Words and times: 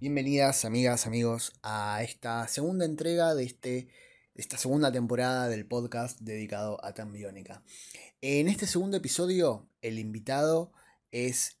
Bienvenidas 0.00 0.64
amigas, 0.64 1.08
amigos, 1.08 1.54
a 1.60 2.04
esta 2.04 2.46
segunda 2.46 2.84
entrega 2.84 3.34
de 3.34 3.42
este, 3.42 3.88
esta 4.36 4.56
segunda 4.56 4.92
temporada 4.92 5.48
del 5.48 5.66
podcast 5.66 6.20
dedicado 6.20 6.78
a 6.84 6.94
Tan 6.94 7.10
Biónica. 7.10 7.64
En 8.20 8.46
este 8.46 8.68
segundo 8.68 8.96
episodio, 8.96 9.68
el 9.82 9.98
invitado 9.98 10.72
es 11.10 11.58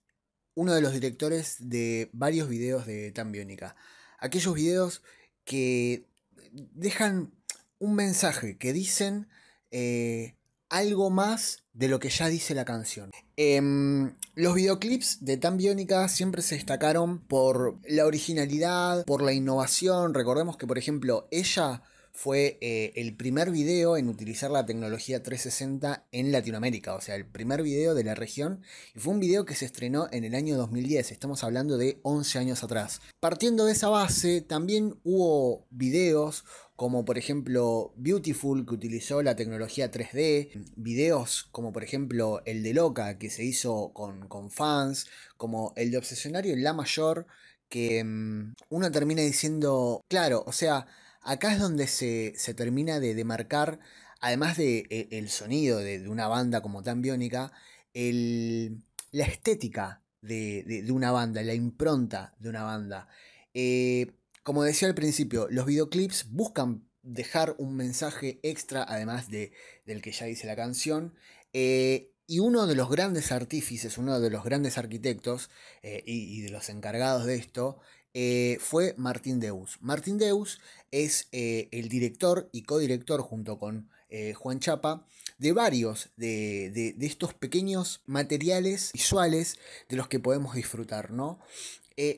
uno 0.54 0.72
de 0.72 0.80
los 0.80 0.92
directores 0.92 1.56
de 1.58 2.10
varios 2.12 2.48
videos 2.48 2.86
de 2.86 3.10
Tan 3.10 3.32
Biónica. 3.32 3.74
Aquellos 4.20 4.54
videos 4.54 5.02
que 5.44 6.06
dejan 6.52 7.34
un 7.80 7.96
mensaje, 7.96 8.56
que 8.56 8.72
dicen 8.72 9.28
eh, 9.72 10.36
algo 10.70 11.10
más 11.10 11.64
de 11.72 11.88
lo 11.88 11.98
que 11.98 12.10
ya 12.10 12.28
dice 12.28 12.54
la 12.54 12.64
canción. 12.64 13.10
Em, 13.36 14.14
los 14.34 14.54
videoclips 14.54 15.24
de 15.24 15.36
Tan 15.36 15.56
Biónica 15.56 16.08
siempre 16.08 16.42
se 16.42 16.56
destacaron 16.56 17.20
por 17.20 17.78
la 17.88 18.04
originalidad, 18.06 19.04
por 19.04 19.22
la 19.22 19.32
innovación. 19.32 20.14
Recordemos 20.14 20.56
que, 20.56 20.66
por 20.66 20.78
ejemplo, 20.78 21.28
ella 21.30 21.82
fue 22.18 22.58
eh, 22.60 22.92
el 22.96 23.14
primer 23.14 23.52
video 23.52 23.96
en 23.96 24.08
utilizar 24.08 24.50
la 24.50 24.66
tecnología 24.66 25.22
360 25.22 26.08
en 26.10 26.32
Latinoamérica, 26.32 26.96
o 26.96 27.00
sea, 27.00 27.14
el 27.14 27.24
primer 27.24 27.62
video 27.62 27.94
de 27.94 28.02
la 28.02 28.16
región, 28.16 28.62
y 28.96 28.98
fue 28.98 29.14
un 29.14 29.20
video 29.20 29.44
que 29.44 29.54
se 29.54 29.66
estrenó 29.66 30.08
en 30.10 30.24
el 30.24 30.34
año 30.34 30.56
2010, 30.56 31.12
estamos 31.12 31.44
hablando 31.44 31.78
de 31.78 32.00
11 32.02 32.40
años 32.40 32.64
atrás. 32.64 33.00
Partiendo 33.20 33.66
de 33.66 33.72
esa 33.72 33.88
base, 33.88 34.40
también 34.40 34.98
hubo 35.04 35.64
videos 35.70 36.44
como 36.78 37.04
por 37.04 37.18
ejemplo 37.18 37.92
Beautiful 37.96 38.64
que 38.64 38.72
utilizó 38.72 39.20
la 39.24 39.34
tecnología 39.34 39.90
3D, 39.90 40.50
videos 40.76 41.48
como 41.50 41.72
por 41.72 41.82
ejemplo 41.82 42.40
el 42.46 42.62
de 42.62 42.72
Loca 42.72 43.18
que 43.18 43.30
se 43.30 43.42
hizo 43.42 43.92
con, 43.92 44.28
con 44.28 44.48
fans, 44.52 45.08
como 45.36 45.72
el 45.74 45.90
de 45.90 45.98
Obsesionario 45.98 46.54
La 46.56 46.74
Mayor, 46.74 47.26
que 47.68 48.04
mm, 48.04 48.54
uno 48.68 48.92
termina 48.92 49.22
diciendo, 49.22 50.02
claro, 50.08 50.44
o 50.46 50.52
sea, 50.52 50.86
acá 51.20 51.52
es 51.52 51.58
donde 51.58 51.88
se, 51.88 52.32
termina 52.54 53.00
de 53.00 53.16
demarcar, 53.16 53.80
además 54.20 54.56
de 54.56 54.86
e, 54.88 55.08
el 55.18 55.30
sonido 55.30 55.78
de, 55.78 56.08
una 56.08 56.28
banda 56.28 56.62
como 56.62 56.84
tan 56.84 57.02
biónica, 57.02 57.50
la 57.92 59.24
estética 59.24 60.02
de, 60.22 60.86
una 60.92 61.10
banda, 61.10 61.42
la 61.42 61.54
impronta 61.54 62.36
de 62.38 62.50
una 62.50 62.62
banda. 62.62 63.08
Eh, 63.52 64.12
como 64.48 64.64
decía 64.64 64.88
al 64.88 64.94
principio, 64.94 65.46
los 65.50 65.66
videoclips 65.66 66.30
buscan 66.30 66.88
dejar 67.02 67.54
un 67.58 67.76
mensaje 67.76 68.40
extra, 68.42 68.82
además 68.82 69.28
de, 69.28 69.52
del 69.84 70.00
que 70.00 70.10
ya 70.10 70.24
dice 70.24 70.46
la 70.46 70.56
canción. 70.56 71.12
Eh, 71.52 72.14
y 72.26 72.38
uno 72.38 72.66
de 72.66 72.74
los 72.74 72.88
grandes 72.88 73.30
artífices, 73.30 73.98
uno 73.98 74.20
de 74.20 74.30
los 74.30 74.44
grandes 74.44 74.78
arquitectos 74.78 75.50
eh, 75.82 76.02
y, 76.06 76.40
de 76.40 76.48
los 76.48 76.70
encargados 76.70 77.26
de 77.26 77.34
esto, 77.34 77.78
eh, 78.14 78.56
fue 78.58 78.94
Martín 78.96 79.38
Deus. 79.38 79.76
Martín 79.82 80.16
Deus 80.16 80.60
es 80.92 81.28
el 81.30 81.90
director 81.90 82.48
y 82.50 82.62
codirector 82.62 83.20
junto 83.20 83.58
con 83.58 83.90
Juan 84.34 84.60
Chapa 84.60 85.06
de 85.36 85.52
varios 85.52 86.08
de, 86.16 86.70
de, 86.96 87.06
estos 87.06 87.34
pequeños 87.34 88.00
materiales 88.06 88.92
visuales 88.94 89.58
de 89.90 89.96
los 89.96 90.08
que 90.08 90.20
podemos 90.20 90.54
disfrutar, 90.54 91.10
¿no? 91.10 91.38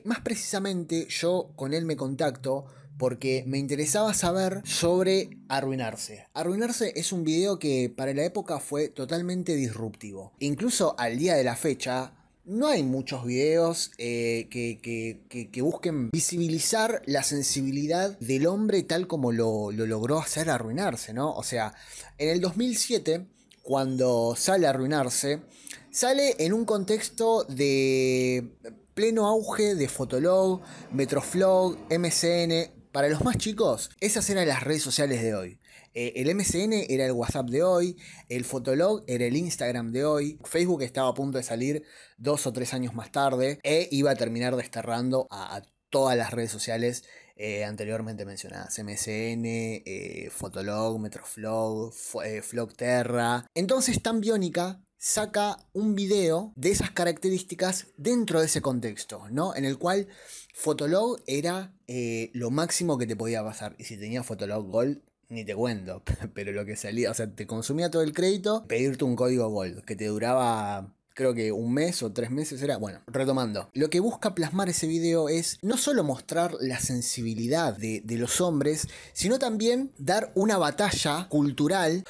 Más 0.05 0.21
precisamente 0.21 1.07
yo 1.09 1.51
con 1.55 1.73
él 1.73 1.85
me 1.85 1.95
contacto 1.95 2.65
porque 3.01 3.43
me 3.47 3.57
interesaba 3.57 4.13
saber 4.13 4.61
sobre 4.63 5.39
Arruinarse. 5.49 6.27
Arruinarse 6.35 6.93
es 6.95 7.11
un 7.11 7.23
video 7.23 7.57
que 7.57 7.89
para 7.89 8.13
la 8.13 8.23
época 8.23 8.59
fue 8.59 8.89
totalmente 8.89 9.55
disruptivo. 9.55 10.33
Incluso 10.37 10.93
al 10.99 11.17
día 11.17 11.33
de 11.33 11.43
la 11.43 11.55
fecha, 11.55 12.13
no 12.45 12.67
hay 12.67 12.83
muchos 12.83 13.25
videos 13.25 13.91
eh, 13.97 14.47
que, 14.51 15.61
busquen 15.63 16.11
visibilizar 16.11 17.01
la 17.07 17.23
sensibilidad 17.23 18.19
del 18.19 18.45
hombre 18.45 18.83
tal 18.83 19.07
como 19.07 19.31
lo, 19.31 19.71
lo, 19.71 19.87
logró 19.87 20.19
hacer 20.19 20.51
arruinarse, 20.51 21.11
¿no? 21.11 21.33
O 21.33 21.41
sea, 21.41 21.73
en 22.19 22.29
el 22.29 22.39
2007, 22.39 23.25
cuando 23.63 24.35
sale 24.37 24.67
a 24.67 24.71
arruinarse, 24.71 25.41
sale 25.89 26.35
en 26.37 26.53
un 26.53 26.65
contexto 26.65 27.45
de 27.45 28.51
pleno 28.93 29.27
auge 29.27 29.75
de 29.75 29.87
Fotolog, 29.87 30.61
Metroflog, 30.91 31.77
MCN, 31.89 32.71
para 32.91 33.07
los 33.07 33.23
más 33.23 33.37
chicos, 33.37 33.89
esas 33.99 34.29
eran 34.29 34.47
las 34.47 34.63
redes 34.63 34.83
sociales 34.83 35.21
de 35.21 35.33
hoy. 35.33 35.59
Eh, 35.93 36.13
el 36.17 36.33
MCN 36.33 36.73
era 36.89 37.05
el 37.05 37.11
WhatsApp 37.11 37.49
de 37.49 37.63
hoy, 37.63 37.97
el 38.29 38.45
Fotolog 38.45 39.03
era 39.07 39.25
el 39.25 39.35
Instagram 39.35 39.91
de 39.91 40.05
hoy, 40.05 40.39
Facebook 40.43 40.83
estaba 40.83 41.09
a 41.09 41.13
punto 41.13 41.37
de 41.37 41.43
salir 41.43 41.83
dos 42.17 42.47
o 42.47 42.53
tres 42.53 42.73
años 42.73 42.93
más 42.93 43.11
tarde 43.11 43.59
e 43.63 43.89
iba 43.91 44.11
a 44.11 44.15
terminar 44.15 44.55
desterrando 44.55 45.27
a, 45.31 45.61
todas 45.89 46.17
las 46.17 46.31
redes 46.31 46.51
sociales 46.51 47.03
eh, 47.35 47.65
anteriormente 47.65 48.23
mencionadas. 48.23 48.79
MCN, 48.79 49.43
eh, 49.45 50.29
Fotolog, 50.31 50.99
Metroflog, 50.99 51.93
Flogterra. 52.41 53.45
Entonces 53.53 54.01
Tan 54.01 54.21
Biónica 54.21 54.81
saca 55.01 55.57
un 55.73 55.95
video 55.95 56.53
de 56.55 56.69
esas 56.69 56.91
características 56.91 57.87
dentro 57.97 58.39
de 58.39 58.45
ese 58.45 58.61
contexto, 58.61 59.27
¿no? 59.31 59.55
En 59.55 59.65
el 59.65 59.79
cual 59.79 60.07
Fotolog 60.53 61.19
era 61.25 61.73
eh, 61.87 62.29
lo 62.33 62.51
máximo 62.51 62.99
que 62.99 63.07
te 63.07 63.15
podía 63.15 63.43
pasar. 63.43 63.75
Y 63.79 63.85
si 63.85 63.97
tenías 63.97 64.27
Fotolog 64.27 64.69
Gold, 64.69 65.01
ni 65.27 65.43
te 65.43 65.55
cuento. 65.55 66.03
Pero 66.35 66.51
lo 66.51 66.65
que 66.65 66.75
salía, 66.75 67.09
o 67.09 67.15
sea, 67.15 67.33
te 67.33 67.47
consumía 67.47 67.89
todo 67.89 68.03
el 68.03 68.13
crédito, 68.13 68.67
pedirte 68.67 69.03
un 69.03 69.15
código 69.15 69.49
Gold 69.49 69.83
que 69.85 69.95
te 69.95 70.05
duraba 70.05 70.93
creo 71.13 71.33
que 71.33 71.51
un 71.51 71.73
mes 71.73 72.03
o 72.03 72.13
tres 72.13 72.29
meses 72.29 72.61
era. 72.61 72.77
Bueno, 72.77 73.01
retomando. 73.07 73.69
Lo 73.73 73.89
que 73.89 73.99
busca 73.99 74.35
plasmar 74.35 74.69
ese 74.69 74.87
video 74.87 75.29
es 75.29 75.57
no 75.61 75.77
solo 75.77 76.03
mostrar 76.03 76.53
la 76.61 76.79
sensibilidad 76.79 77.75
de, 77.75 78.01
de 78.05 78.17
los 78.17 78.39
hombres, 78.39 78.87
sino 79.13 79.39
también 79.39 79.91
dar 79.97 80.31
una 80.35 80.57
batalla 80.57 81.27
cultural 81.27 82.03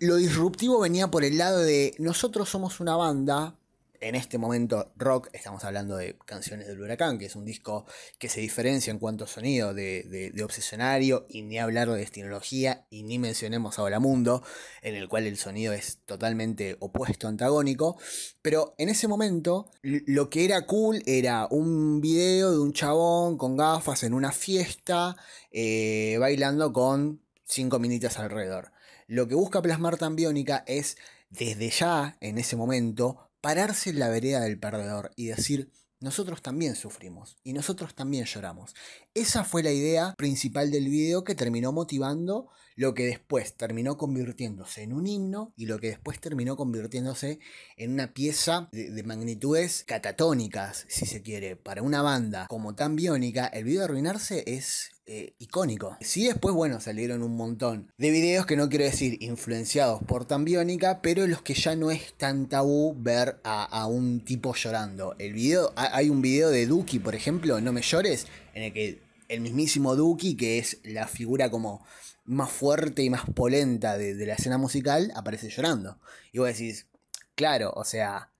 lo 0.00 0.16
disruptivo 0.16 0.80
venía 0.80 1.08
por 1.08 1.24
el 1.24 1.38
lado 1.38 1.60
de 1.60 1.94
nosotros 1.98 2.48
somos 2.48 2.80
una 2.80 2.96
banda, 2.96 3.58
en 4.00 4.14
este 4.14 4.38
momento 4.38 4.92
rock, 4.96 5.28
estamos 5.32 5.64
hablando 5.64 5.96
de 5.96 6.16
Canciones 6.24 6.68
del 6.68 6.80
Huracán, 6.80 7.18
que 7.18 7.26
es 7.26 7.34
un 7.34 7.44
disco 7.44 7.84
que 8.18 8.28
se 8.28 8.40
diferencia 8.40 8.90
en 8.90 8.98
cuanto 8.98 9.24
a 9.24 9.26
sonido 9.26 9.74
de, 9.74 10.32
Obsesionario, 10.44 11.26
y 11.28 11.42
ni 11.42 11.58
hablar 11.58 11.90
de 11.90 11.98
Destinología, 11.98 12.86
y 12.90 13.02
ni 13.02 13.18
mencionemos 13.18 13.78
Ahora 13.78 13.98
Mundo, 13.98 14.42
en 14.82 14.94
el 14.94 15.08
cual 15.08 15.26
el 15.26 15.36
sonido 15.36 15.72
es 15.72 15.98
totalmente 16.06 16.76
opuesto, 16.80 17.28
antagónico, 17.28 17.98
pero 18.40 18.74
en 18.78 18.88
ese 18.88 19.08
momento 19.08 19.70
lo 19.82 20.30
que 20.30 20.44
era 20.44 20.64
cool 20.66 21.02
era 21.06 21.48
un 21.50 22.00
video 22.00 22.52
de 22.52 22.58
un 22.58 22.72
chabón 22.72 23.36
con 23.36 23.56
gafas 23.56 24.04
en 24.04 24.14
una 24.14 24.32
fiesta, 24.32 25.16
eh, 25.50 26.16
bailando 26.20 26.72
con 26.72 27.20
cinco 27.44 27.78
minitas 27.78 28.18
alrededor. 28.18 28.72
Lo 29.10 29.26
que 29.26 29.34
busca 29.34 29.62
plasmar 29.62 29.96
tan 29.96 30.16
biónica 30.16 30.64
es, 30.66 30.98
desde 31.30 31.70
ya, 31.70 32.18
en 32.20 32.36
ese 32.36 32.56
momento, 32.56 33.30
pararse 33.40 33.88
en 33.88 34.00
la 34.00 34.10
vereda 34.10 34.40
del 34.40 34.60
perdedor 34.60 35.12
y 35.16 35.28
decir, 35.28 35.72
nosotros 35.98 36.42
también 36.42 36.76
sufrimos 36.76 37.38
y 37.42 37.54
nosotros 37.54 37.94
también 37.94 38.26
lloramos. 38.26 38.74
Esa 39.14 39.44
fue 39.44 39.62
la 39.62 39.72
idea 39.72 40.14
principal 40.18 40.70
del 40.70 40.90
video 40.90 41.24
que 41.24 41.34
terminó 41.34 41.72
motivando 41.72 42.50
lo 42.78 42.94
que 42.94 43.06
después 43.06 43.54
terminó 43.54 43.96
convirtiéndose 43.96 44.82
en 44.84 44.92
un 44.92 45.08
himno 45.08 45.52
y 45.56 45.66
lo 45.66 45.80
que 45.80 45.88
después 45.88 46.20
terminó 46.20 46.56
convirtiéndose 46.56 47.40
en 47.76 47.92
una 47.92 48.14
pieza 48.14 48.68
de, 48.70 49.02
magnitudes 49.02 49.82
catatónicas, 49.84 50.84
si 50.88 51.04
se 51.04 51.20
quiere. 51.20 51.56
Para 51.56 51.82
una 51.82 52.02
banda 52.02 52.46
como 52.46 52.76
tan 52.76 52.96
el 52.96 53.64
video 53.64 53.80
de 53.80 53.84
arruinarse 53.84 54.44
es 54.46 54.92
eh, 55.06 55.34
icónico. 55.40 55.96
Sí, 56.00 56.28
después, 56.28 56.54
bueno, 56.54 56.80
salieron 56.80 57.24
un 57.24 57.36
montón 57.36 57.90
de 57.98 58.12
videos 58.12 58.46
que 58.46 58.56
no 58.56 58.68
quiero 58.68 58.84
decir 58.84 59.16
influenciados 59.22 60.00
por 60.04 60.24
tan 60.26 60.44
biónica, 60.44 61.02
pero 61.02 61.26
los 61.26 61.42
que 61.42 61.54
ya 61.54 61.74
no 61.74 61.90
es 61.90 62.12
tan 62.16 62.48
tabú 62.48 62.94
ver 62.96 63.40
a, 63.42 63.86
un 63.88 64.24
tipo 64.24 64.54
llorando. 64.54 65.16
El 65.18 65.32
video, 65.32 65.72
hay 65.74 66.10
un 66.10 66.22
video 66.22 66.50
de 66.50 66.66
Duki, 66.66 67.00
por 67.00 67.16
ejemplo, 67.16 67.60
No 67.60 67.72
me 67.72 67.82
llores, 67.82 68.28
en 68.54 68.62
el 68.62 68.72
que 68.72 69.00
el 69.28 69.40
mismísimo 69.40 69.96
Duki, 69.96 70.36
que 70.36 70.58
es 70.58 70.78
la 70.84 71.08
figura 71.08 71.50
como 71.50 71.84
más 72.28 72.50
fuerte 72.50 73.02
y 73.02 73.10
más 73.10 73.24
polenta 73.34 73.96
de, 73.96 74.14
la 74.26 74.34
escena 74.34 74.58
musical, 74.58 75.10
aparece 75.16 75.48
llorando. 75.48 75.98
Y 76.30 76.38
vos 76.38 76.48
decís, 76.48 76.86
claro, 77.34 77.72
o 77.74 77.84
sea, 77.84 78.30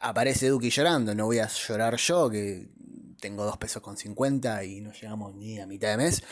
aparece 0.00 0.48
Duki 0.48 0.70
llorando, 0.70 1.14
no 1.14 1.26
voy 1.26 1.38
a 1.38 1.48
llorar 1.48 1.96
yo, 1.96 2.30
que 2.30 2.68
tengo 3.20 3.44
dos 3.44 3.58
pesos 3.58 3.82
con 3.82 3.96
50 3.96 4.64
y 4.64 4.80
no 4.80 4.92
llegamos 4.92 5.34
ni 5.34 5.60
a 5.60 5.66
mitad 5.66 5.90
de 5.90 5.98
mes. 5.98 6.22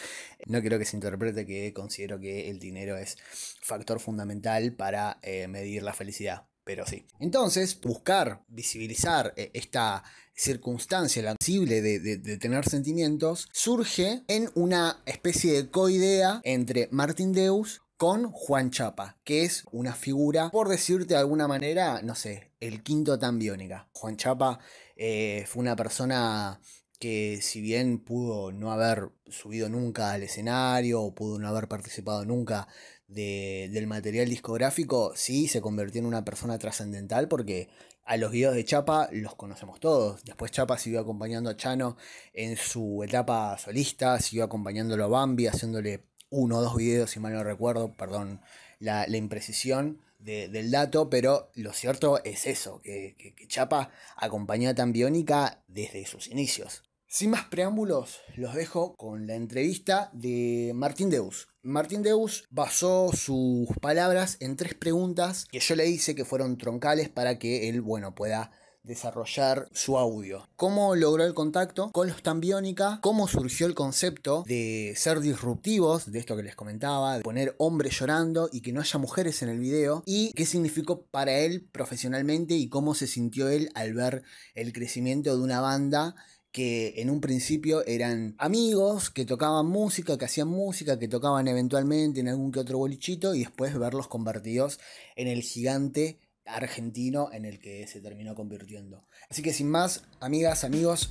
No 0.47 0.61
quiero 0.62 0.79
que 0.79 0.87
se 0.87 0.97
interprete 0.97 1.45
que 1.47 1.75
considero 1.75 2.19
que 2.19 2.51
el 2.51 2.59
dinero 2.59 2.97
es 2.97 3.19
factor 3.61 4.01
fundamental 4.01 4.73
para 4.73 5.19
eh, 5.23 5.47
medir 5.47 5.83
la 5.83 5.93
felicidad. 5.93 6.47
Pero 6.64 6.87
sí. 6.87 7.06
Entonces, 7.20 7.78
buscar, 7.81 8.44
visibilizar 8.49 9.34
eh, 9.37 9.50
esta 9.55 10.02
circunstancia, 10.34 11.22
la 11.22 11.37
sensible 11.38 11.81
de, 11.81 12.00
de, 12.00 12.37
tener 12.38 12.69
sentimientos, 12.69 13.49
surge 13.52 14.25
en 14.26 14.50
una 14.55 15.02
especie 15.06 15.52
de 15.52 15.70
coidea 15.70 16.40
entre 16.43 16.88
Martin 16.90 17.32
Deus 17.32 17.82
con 17.96 18.32
Juan 18.32 18.70
Chapa, 18.70 19.19
que 19.25 19.44
es 19.44 19.64
una 19.70 19.94
figura, 19.94 20.50
por 20.50 20.69
decirte 20.69 21.14
de 21.14 21.20
alguna 21.20 21.46
manera, 21.46 22.02
no 22.02 22.14
sé, 22.14 22.50
el 22.61 22.82
quinto 22.82 23.19
tan 23.19 23.38
biónica. 23.38 23.88
Juan 23.93 24.17
Chapa 24.17 24.58
eh, 24.96 25.44
fue 25.46 25.62
una 25.62 25.76
persona 25.76 26.60
que 26.99 27.40
si 27.43 27.60
bien 27.60 27.99
pudo 27.99 28.52
no 28.52 28.72
haber 28.72 29.10
subido 29.28 29.69
nunca 29.69 30.12
al 30.12 30.22
escenario 30.22 31.02
o 31.02 31.14
pudo 31.14 31.38
no 31.38 31.49
haber 31.49 31.69
participado 31.69 32.25
nunca 32.25 32.69
del 33.06 33.87
material 33.87 34.29
discográfico, 34.29 35.12
sí 35.15 35.47
se 35.49 35.61
convirtió 35.61 36.01
en 36.01 36.06
una 36.06 36.25
persona 36.25 36.59
trascendental 36.59 37.29
porque 37.29 37.69
a 38.05 38.17
los 38.17 38.33
videos 38.33 38.55
de 38.55 38.65
Chapa 38.65 39.09
los 39.12 39.35
conocemos 39.35 39.81
todos. 39.81 40.25
Después 40.25 40.51
Chapa 40.51 40.79
siguió 40.79 41.01
acompañando 41.01 41.51
a 41.51 41.56
Chano 41.56 41.97
en 42.33 42.56
su 42.56 43.03
etapa 43.03 43.56
solista, 43.59 44.19
siguió 44.21 44.45
acompañándolo 44.45 45.05
a 45.05 45.09
Bambi, 45.09 45.47
haciéndole 45.47 46.05
uno 46.31 46.59
o 46.59 46.62
dos 46.62 46.77
videos, 46.77 47.11
si 47.11 47.21
mal 47.21 47.33
no 47.33 47.45
recuerdo, 47.45 47.93
perdón 47.93 48.41
la, 48.79 49.06
imprecisión 49.09 50.01
del 50.19 50.71
dato, 50.71 51.11
pero 51.11 51.51
lo 51.55 51.73
cierto 51.73 52.23
es 52.25 52.47
eso, 52.47 52.81
que, 52.83 53.15
que 53.17 53.47
Chapa 53.47 53.91
acompañó 54.17 54.71
a 54.71 54.75
Tambiónica 54.75 55.62
desde 55.69 56.06
sus 56.06 56.29
inicios. 56.29 56.83
Sin 57.14 57.31
más 57.31 57.44
preámbulos, 57.44 58.22
los 58.34 58.56
dejo 58.56 58.96
con 58.96 59.28
la 59.28 59.37
entrevista 59.37 60.11
de 60.12 60.72
Martín 60.75 61.11
Deus. 61.11 61.46
Martín 61.62 62.02
Deus 62.02 62.44
basó 62.50 63.12
sus 63.12 63.69
palabras 63.81 64.37
en 64.40 64.56
tres 64.56 64.75
preguntas 64.75 65.44
que 65.44 65.61
yo 65.61 65.76
le 65.76 65.87
hice 65.87 66.16
que 66.16 66.25
fueron 66.25 66.58
troncales 66.58 67.08
para 67.08 67.38
que 67.38 67.69
él, 67.69 67.82
bueno, 67.82 68.16
pueda 68.16 68.50
desarrollar 68.82 69.69
su 69.72 69.96
audio. 69.96 70.49
¿Cómo 70.56 70.94
logró 70.94 71.25
el 71.25 71.34
contacto 71.34 71.90
con 71.93 72.08
los 72.08 72.22
Tambiónica? 72.22 72.99
¿Cómo 73.00 73.28
surgió 73.28 73.67
el 73.67 73.75
concepto 73.75 74.44
de 74.46 74.93
ser 74.96 75.20
disruptivos, 75.20 76.10
de 76.10 76.19
esto 76.19 76.37
que 76.37 76.43
les 76.43 76.55
comentaba, 76.55 77.17
de 77.17 77.22
poner 77.22 77.55
hombres 77.58 77.99
llorando 77.99 78.50
y 78.52 78.60
que 78.60 78.72
no 78.72 78.81
haya 78.81 78.99
mujeres 78.99 79.40
en 79.43 79.49
el 79.49 79.58
video? 79.58 80.02
¿Y 80.05 80.32
qué 80.32 80.44
significó 80.46 81.02
para 81.06 81.38
él 81.38 81.67
profesionalmente 81.72 82.55
y 82.55 82.69
cómo 82.69 82.94
se 82.94 83.06
sintió 83.06 83.49
él 83.49 83.70
al 83.75 83.94
ver 83.94 84.22
el 84.55 84.72
crecimiento 84.72 85.34
de 85.34 85.43
una 85.43 85.60
banda 85.60 86.14
que 86.55 86.95
en 86.99 87.11
un 87.11 87.21
principio 87.21 87.85
eran 87.85 88.37
amigos 88.39 89.11
que 89.11 89.25
tocaban 89.25 89.67
música, 89.67 90.17
que 90.17 90.27
hacían 90.27 90.47
música, 90.47 91.01
que 91.01 91.09
tocaban 91.09 91.49
eventualmente 91.49 92.21
en 92.21 92.29
algún 92.29 92.53
que 92.53 92.61
otro 92.61 92.79
bolichito 92.79 93.35
y 93.35 93.41
después 93.41 93.77
verlos 93.77 94.06
convertidos 94.06 94.79
en 95.17 95.27
el 95.27 95.43
gigante 95.43 96.21
argentino 96.47 97.29
en 97.33 97.45
el 97.45 97.59
que 97.59 97.89
se 97.89 98.01
terminó 98.01 98.37
convirtiendo. 98.37 99.05
Así 99.29 99.43
que 99.43 99.53
sin 99.53 99.69
más, 99.69 100.05
amigas, 100.21 100.62
amigos, 100.62 101.11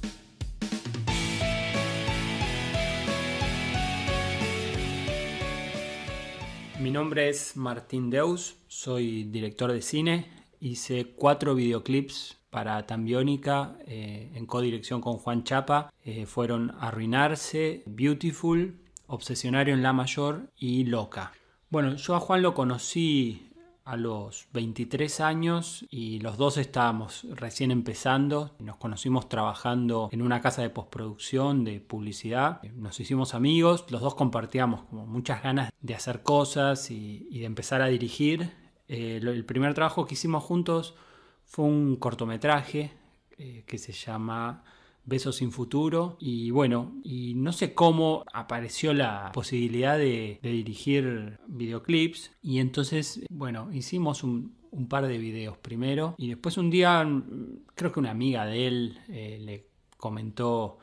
Mi 6.80 6.92
nombre 6.92 7.30
es 7.30 7.56
Martín 7.56 8.10
Deus, 8.10 8.56
soy 8.68 9.24
director 9.26 9.72
de 9.72 9.82
cine, 9.82 10.28
hice 10.60 11.14
cuatro 11.16 11.56
videoclips 11.56 12.43
para 12.54 12.86
Tambiónica 12.86 13.76
eh, 13.88 14.32
en 14.36 14.46
codirección 14.46 15.02
con 15.02 15.18
Juan 15.18 15.44
Chapa 15.44 15.92
eh, 16.06 16.28
fueron 16.28 16.76
Arruinarse, 16.80 17.82
Beautiful, 17.88 18.80
Obsesionario 19.08 19.74
en 19.74 19.82
La 19.82 19.92
Mayor 19.92 20.52
y 20.56 20.86
Loca. 20.86 21.34
Bueno, 21.72 21.96
yo 21.96 22.16
a 22.16 22.20
Juan 22.20 22.44
lo 22.44 22.54
conocí 22.54 23.50
a 23.86 23.98
los 23.98 24.48
23 24.54 25.20
años 25.20 25.86
y 25.90 26.20
los 26.20 26.38
dos 26.38 26.58
estábamos 26.58 27.26
recién 27.32 27.72
empezando. 27.72 28.52
Nos 28.60 28.78
conocimos 28.78 29.28
trabajando 29.28 30.10
en 30.12 30.22
una 30.22 30.40
casa 30.40 30.62
de 30.62 30.70
postproducción 30.70 31.64
de 31.64 31.80
publicidad. 31.80 32.62
Nos 32.76 33.00
hicimos 33.00 33.34
amigos, 33.34 33.86
los 33.90 34.02
dos 34.02 34.14
compartíamos 34.14 34.84
como 34.84 35.08
muchas 35.08 35.42
ganas 35.42 35.72
de 35.82 35.96
hacer 35.96 36.22
cosas 36.22 36.92
y, 36.92 37.28
de 37.32 37.46
empezar 37.46 37.82
a 37.82 37.88
dirigir. 37.88 38.52
Eh, 38.88 39.20
el 39.24 39.44
primer 39.44 39.74
trabajo 39.74 40.06
que 40.06 40.14
hicimos 40.14 40.44
juntos 40.44 40.94
fue 41.46 41.66
un 41.66 41.96
cortometraje 41.98 42.92
eh, 43.38 43.64
que 43.66 43.78
se 43.78 43.92
llama 43.92 44.64
Besos 45.06 45.38
sin 45.38 45.52
futuro. 45.52 46.18
Y 46.20 46.52
bueno, 46.52 46.94
y 47.04 47.34
no 47.36 47.52
sé 47.52 47.74
cómo 47.74 48.24
apareció 48.34 48.94
la 48.94 49.32
posibilidad 49.34 49.98
de, 49.98 50.40
dirigir 50.42 51.40
videoclips. 51.48 52.32
Y 52.42 52.60
entonces, 52.60 53.22
bueno, 53.30 53.72
hicimos 53.74 54.24
un, 54.24 54.56
par 54.90 55.08
de 55.08 55.18
videos 55.18 55.58
primero. 55.58 56.16
Y 56.18 56.30
después 56.30 56.58
un 56.58 56.70
día 56.70 57.06
creo 57.76 57.92
que 57.92 58.00
una 58.00 58.12
amiga 58.12 58.46
de 58.46 58.68
él 58.68 59.00
eh, 59.10 59.40
le 59.42 59.68
comentó 59.98 60.80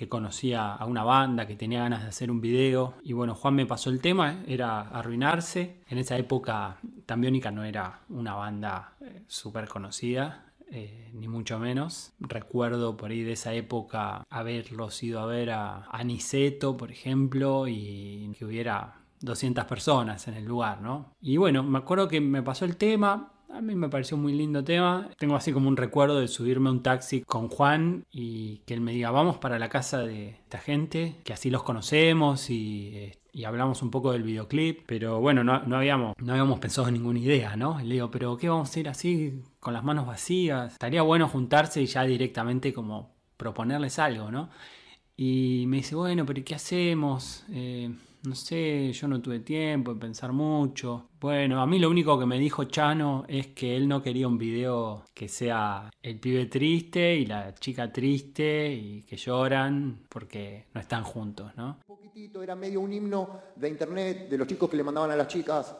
que 0.00 0.08
conocía 0.08 0.72
a 0.72 0.86
una 0.86 1.04
banda, 1.04 1.46
que 1.46 1.56
tenía 1.56 1.80
ganas 1.80 2.04
de 2.04 2.08
hacer 2.08 2.30
un 2.30 2.40
video. 2.40 2.94
Y 3.02 3.12
bueno, 3.12 3.34
Juan 3.34 3.54
me 3.54 3.66
pasó 3.66 3.90
el 3.90 4.00
tema, 4.00 4.42
era 4.46 4.80
Arruinarse. 4.80 5.82
En 5.90 5.98
esa 5.98 6.16
época 6.16 6.78
Tambiónica 7.04 7.50
no 7.50 7.64
era 7.64 8.00
una 8.08 8.32
banda 8.32 8.94
eh, 9.02 9.24
súper 9.28 9.68
conocida, 9.68 10.46
eh, 10.70 11.10
ni 11.12 11.28
mucho 11.28 11.58
menos. 11.58 12.14
Recuerdo 12.18 12.96
por 12.96 13.10
ahí 13.10 13.22
de 13.22 13.32
esa 13.32 13.52
época 13.52 14.24
haberlos 14.30 15.02
ido 15.02 15.20
a 15.20 15.26
ver 15.26 15.50
a 15.50 15.84
Aniceto, 15.90 16.78
por 16.78 16.90
ejemplo, 16.90 17.68
y 17.68 18.34
que 18.38 18.46
hubiera 18.46 19.02
200 19.20 19.66
personas 19.66 20.26
en 20.28 20.32
el 20.32 20.46
lugar, 20.46 20.80
¿no? 20.80 21.12
Y 21.20 21.36
bueno, 21.36 21.62
me 21.62 21.76
acuerdo 21.76 22.08
que 22.08 22.22
me 22.22 22.42
pasó 22.42 22.64
el 22.64 22.78
tema, 22.78 23.32
a 23.52 23.60
mí 23.60 23.74
me 23.74 23.88
pareció 23.88 24.16
un 24.16 24.22
muy 24.22 24.32
lindo 24.32 24.62
tema. 24.64 25.08
Tengo 25.18 25.36
así 25.36 25.52
como 25.52 25.68
un 25.68 25.76
recuerdo 25.76 26.20
de 26.20 26.28
subirme 26.28 26.68
a 26.68 26.72
un 26.72 26.82
taxi 26.82 27.22
con 27.22 27.48
Juan 27.48 28.04
y 28.10 28.58
que 28.58 28.74
él 28.74 28.80
me 28.80 28.92
diga, 28.92 29.10
vamos 29.10 29.38
para 29.38 29.58
la 29.58 29.68
casa 29.68 29.98
de 29.98 30.30
esta 30.30 30.58
gente, 30.58 31.16
que 31.24 31.32
así 31.32 31.50
los 31.50 31.62
conocemos 31.62 32.50
y, 32.50 32.92
eh, 32.94 33.46
hablamos 33.46 33.82
un 33.82 33.90
poco 33.90 34.12
del 34.12 34.22
videoclip. 34.22 34.84
Pero 34.86 35.20
bueno, 35.20 35.44
no, 35.44 35.76
habíamos, 35.76 36.14
no 36.18 36.32
habíamos 36.32 36.60
pensado 36.60 36.88
en 36.88 36.94
ninguna 36.94 37.18
idea, 37.18 37.56
¿no? 37.56 37.78
le 37.80 37.94
digo, 37.94 38.10
pero 38.10 38.36
¿qué 38.36 38.48
vamos 38.48 38.74
a 38.74 38.80
ir 38.80 38.88
así 38.88 39.42
con 39.58 39.74
las 39.74 39.84
manos 39.84 40.06
vacías? 40.06 40.72
Estaría 40.72 41.02
bueno 41.02 41.28
juntarse 41.28 41.82
y 41.82 41.86
ya 41.86 42.04
directamente 42.04 42.72
como 42.72 43.14
proponerles 43.36 43.98
algo, 43.98 44.30
¿no? 44.30 44.50
Y 45.16 45.64
me 45.66 45.78
dice, 45.78 45.94
bueno, 45.96 46.24
pero 46.24 46.42
¿qué 46.44 46.54
hacemos? 46.54 47.44
Eh, 47.50 47.90
no 48.22 48.34
sé, 48.34 48.92
yo 48.92 49.08
no 49.08 49.20
tuve 49.20 49.40
tiempo 49.40 49.94
de 49.94 50.00
pensar 50.00 50.32
mucho. 50.32 51.08
Bueno, 51.20 51.60
a 51.60 51.66
mí 51.66 51.78
lo 51.78 51.88
único 51.88 52.18
que 52.18 52.26
me 52.26 52.38
dijo 52.38 52.64
Chano 52.64 53.24
es 53.28 53.48
que 53.48 53.76
él 53.76 53.88
no 53.88 54.02
quería 54.02 54.28
un 54.28 54.36
video 54.36 55.04
que 55.14 55.28
sea 55.28 55.90
el 56.02 56.20
pibe 56.20 56.46
triste 56.46 57.14
y 57.16 57.26
la 57.26 57.54
chica 57.54 57.90
triste 57.90 58.72
y 58.72 59.02
que 59.02 59.16
lloran 59.16 60.06
porque 60.08 60.66
no 60.74 60.80
están 60.80 61.02
juntos, 61.02 61.52
¿no? 61.56 61.78
Un 61.86 61.96
poquitito, 61.96 62.42
era 62.42 62.54
medio 62.54 62.80
un 62.80 62.92
himno 62.92 63.40
de 63.56 63.68
internet 63.68 64.28
de 64.28 64.38
los 64.38 64.46
chicos 64.46 64.68
que 64.68 64.76
le 64.76 64.84
mandaban 64.84 65.10
a 65.10 65.16
las 65.16 65.28
chicas 65.28 65.74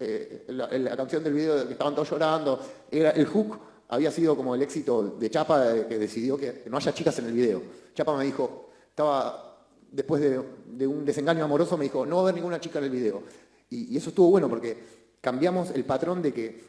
eh, 0.00 0.46
la, 0.48 0.96
canción 0.96 1.22
del 1.22 1.34
video 1.34 1.56
de 1.56 1.66
que 1.66 1.72
estaban 1.72 1.94
todos 1.94 2.10
llorando. 2.10 2.60
Era 2.90 3.10
el 3.10 3.26
hook 3.26 3.58
había 3.88 4.10
sido 4.10 4.34
como 4.36 4.54
el 4.54 4.62
éxito 4.62 5.16
de 5.18 5.30
Chapa 5.30 5.86
que 5.86 5.98
decidió 5.98 6.36
que 6.38 6.64
no 6.70 6.78
haya 6.78 6.94
chicas 6.94 7.18
en 7.18 7.26
el 7.26 7.32
video. 7.32 7.62
Chapa 7.94 8.16
me 8.16 8.24
dijo, 8.24 8.70
estaba 8.88 9.51
después 9.92 10.20
de, 10.20 10.86
un 10.86 11.04
desengaño 11.04 11.44
amoroso, 11.44 11.76
me 11.76 11.84
dijo, 11.84 12.04
no 12.04 12.16
va 12.16 12.22
a 12.22 12.24
haber 12.24 12.36
ninguna 12.36 12.58
chica 12.58 12.78
en 12.78 12.86
el 12.86 12.90
video. 12.90 13.22
Y, 13.70 13.96
eso 13.96 14.08
estuvo 14.10 14.30
bueno 14.30 14.48
porque 14.48 14.76
cambiamos 15.20 15.70
el 15.70 15.84
patrón 15.84 16.20
de 16.20 16.32
que 16.32 16.64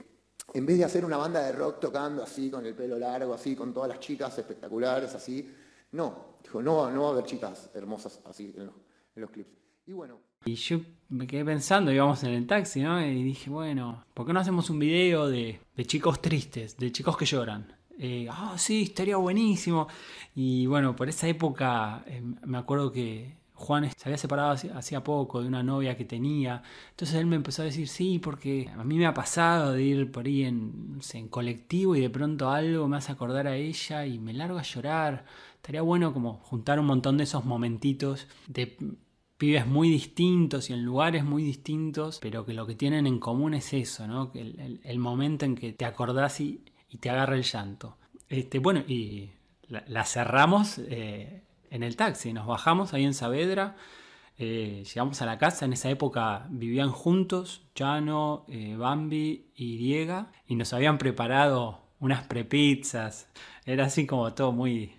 en 0.53 0.65
vez 0.65 0.77
de 0.77 0.83
hacer 0.83 1.03
una 1.03 1.17
banda 1.17 1.41
de 1.41 1.51
rock 1.53 1.79
tocando 1.79 2.21
así, 2.21 2.51
con 2.51 2.65
el 2.65 2.75
pelo 2.75 2.99
largo, 2.99 3.33
así, 3.33 3.55
con 3.55 3.73
todas 3.73 3.89
las 3.89 3.99
chicas 3.99 4.37
espectaculares, 4.37 5.15
así, 5.15 5.49
no, 5.93 6.37
dijo, 6.43 6.61
no, 6.61 6.91
no 6.91 7.03
va 7.03 7.07
a 7.09 7.11
haber 7.13 7.25
chicas 7.25 7.71
hermosas 7.73 8.21
así 8.25 8.53
en 8.55 8.69
los, 9.15 9.31
clips. 9.31 9.49
Y 9.87 9.93
bueno. 9.93 10.19
Y 10.45 10.55
yo 10.55 10.81
me 11.09 11.25
quedé 11.25 11.45
pensando, 11.45 11.91
íbamos 11.91 12.23
en 12.23 12.31
el 12.31 12.45
taxi, 12.45 12.81
¿no? 12.81 13.03
Y 13.03 13.23
dije, 13.23 13.49
bueno, 13.49 14.05
¿por 14.13 14.25
qué 14.25 14.33
no 14.33 14.39
hacemos 14.41 14.69
un 14.69 14.79
video 14.79 15.27
de 15.27 15.59
chicos 15.85 16.21
tristes, 16.21 16.77
de 16.77 16.91
chicos 16.91 17.17
que 17.17 17.25
lloran? 17.25 17.73
Eh, 17.99 18.27
ah, 18.31 18.55
sí, 18.57 18.83
estaría 18.83 19.17
buenísimo. 19.17 19.87
Y 20.35 20.65
bueno, 20.65 20.95
por 20.95 21.09
esa 21.09 21.27
época 21.27 22.03
eh, 22.07 22.21
me 22.45 22.57
acuerdo 22.57 22.91
que 22.91 23.37
Juan 23.53 23.89
se 23.95 24.09
había 24.09 24.17
separado 24.17 24.57
hacía 24.75 25.03
poco 25.03 25.41
de 25.41 25.47
una 25.47 25.63
novia 25.63 25.95
que 25.95 26.05
tenía. 26.05 26.63
Entonces 26.91 27.17
él 27.17 27.25
me 27.27 27.35
empezó 27.35 27.61
a 27.61 27.65
decir, 27.65 27.87
sí, 27.87 28.19
porque 28.19 28.69
a 28.75 28.83
mí 28.83 28.97
me 28.97 29.05
ha 29.05 29.13
pasado 29.13 29.73
de 29.73 29.83
ir 29.83 30.11
por 30.11 30.25
ahí 30.25 30.43
en, 30.43 30.99
en 31.13 31.27
colectivo 31.29 31.95
y 31.95 32.01
de 32.01 32.09
pronto 32.09 32.49
algo 32.49 32.87
me 32.87 32.97
hace 32.97 33.11
acordar 33.11 33.47
a 33.47 33.55
ella 33.55 34.05
y 34.05 34.19
me 34.19 34.33
largo 34.33 34.57
a 34.57 34.63
llorar. 34.63 35.25
Estaría 35.55 35.81
bueno 35.81 36.13
como 36.13 36.33
juntar 36.39 36.79
un 36.79 36.87
montón 36.87 37.17
de 37.17 37.23
esos 37.25 37.45
momentitos 37.45 38.27
de 38.47 38.77
pibes 39.37 39.67
muy 39.67 39.89
distintos 39.89 40.69
y 40.69 40.73
en 40.73 40.83
lugares 40.83 41.23
muy 41.23 41.43
distintos, 41.43 42.19
pero 42.21 42.45
que 42.45 42.53
lo 42.53 42.65
que 42.65 42.75
tienen 42.75 43.07
en 43.07 43.19
común 43.19 43.53
es 43.53 43.73
eso, 43.73 44.07
¿no? 44.07 44.31
Que 44.31 44.41
el, 44.41 44.81
el 44.83 44.99
momento 44.99 45.45
en 45.45 45.55
que 45.55 45.73
te 45.73 45.85
acordás 45.85 46.39
y 46.41 46.63
y 46.93 46.97
te 46.99 47.09
agarra 47.09 47.35
el 47.35 47.43
llanto. 47.43 47.97
Este, 48.29 48.59
bueno, 48.59 48.83
y 48.87 49.31
la, 49.67 50.05
cerramos 50.05 50.77
eh, 50.77 51.43
en 51.71 51.83
el 51.83 51.95
taxi, 51.95 52.31
nos 52.33 52.45
bajamos 52.45 52.93
ahí 52.93 53.03
en 53.03 53.15
Saavedra, 53.15 53.75
eh, 54.37 54.83
llegamos 54.85 55.21
a 55.21 55.25
la 55.25 55.39
casa, 55.39 55.65
en 55.65 55.73
esa 55.73 55.89
época 55.89 56.45
vivían 56.49 56.91
juntos, 56.91 57.63
Chano, 57.73 58.45
eh, 58.47 58.75
Bambi 58.77 59.47
y 59.55 59.77
Diega, 59.77 60.31
y 60.47 60.55
nos 60.55 60.71
habían 60.73 60.99
preparado 60.99 61.81
unas 61.99 62.27
prepizzas, 62.27 63.27
era 63.65 63.85
así 63.85 64.05
como 64.05 64.31
todo 64.33 64.51
muy, 64.51 64.93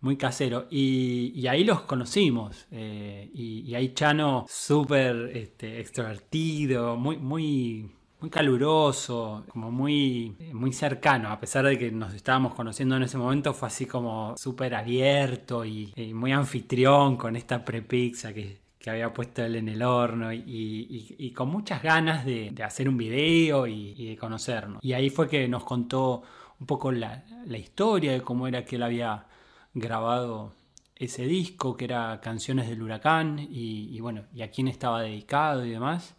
muy 0.00 0.16
casero. 0.16 0.66
Y, 0.70 1.46
ahí 1.46 1.64
los 1.64 1.82
conocimos. 1.82 2.66
y, 2.70 3.74
ahí 3.74 3.94
Chano 3.94 4.44
súper 4.48 5.30
este, 5.34 5.80
extrovertido, 5.80 6.96
muy, 6.96 7.16
muy 7.18 7.92
muy 8.20 8.30
caluroso, 8.30 9.44
como 9.48 9.70
muy, 9.70 10.36
muy 10.52 10.72
cercano, 10.72 11.30
a 11.30 11.40
pesar 11.40 11.64
de 11.66 11.78
que 11.78 11.90
nos 11.90 12.14
estábamos 12.14 12.54
conociendo 12.54 12.96
en 12.96 13.04
ese 13.04 13.18
momento, 13.18 13.54
fue 13.54 13.68
así 13.68 13.86
como 13.86 14.36
súper 14.36 14.74
abierto 14.74 15.64
y, 15.64 15.92
muy 16.14 16.32
anfitrión 16.32 17.16
con 17.16 17.36
esta 17.36 17.64
prepizza 17.64 18.32
que, 18.32 18.60
que 18.78 18.90
había 18.90 19.12
puesto 19.12 19.44
él 19.44 19.56
en 19.56 19.68
el 19.68 19.82
horno 19.82 20.32
y, 20.32 21.32
con 21.36 21.48
muchas 21.48 21.82
ganas 21.82 22.24
de, 22.24 22.54
hacer 22.64 22.88
un 22.88 22.96
video 22.96 23.66
y, 23.66 24.08
de 24.08 24.16
conocernos. 24.16 24.82
Y 24.82 24.92
ahí 24.92 25.10
fue 25.10 25.28
que 25.28 25.46
nos 25.48 25.64
contó 25.64 26.22
un 26.58 26.66
poco 26.66 26.92
la, 26.92 27.24
la 27.46 27.58
historia 27.58 28.12
de 28.12 28.22
cómo 28.22 28.46
era 28.46 28.64
que 28.64 28.76
él 28.76 28.82
había 28.82 29.26
grabado 29.74 30.52
ese 31.00 31.24
disco, 31.24 31.76
que 31.76 31.86
era 31.86 32.20
Canciones 32.22 32.68
del 32.68 32.82
Huracán, 32.82 33.38
y, 33.38 33.98
bueno, 34.00 34.24
y 34.34 34.42
a 34.42 34.50
quién 34.50 34.68
estaba 34.68 35.00
dedicado 35.00 35.64
y 35.64 35.70
demás. 35.70 36.14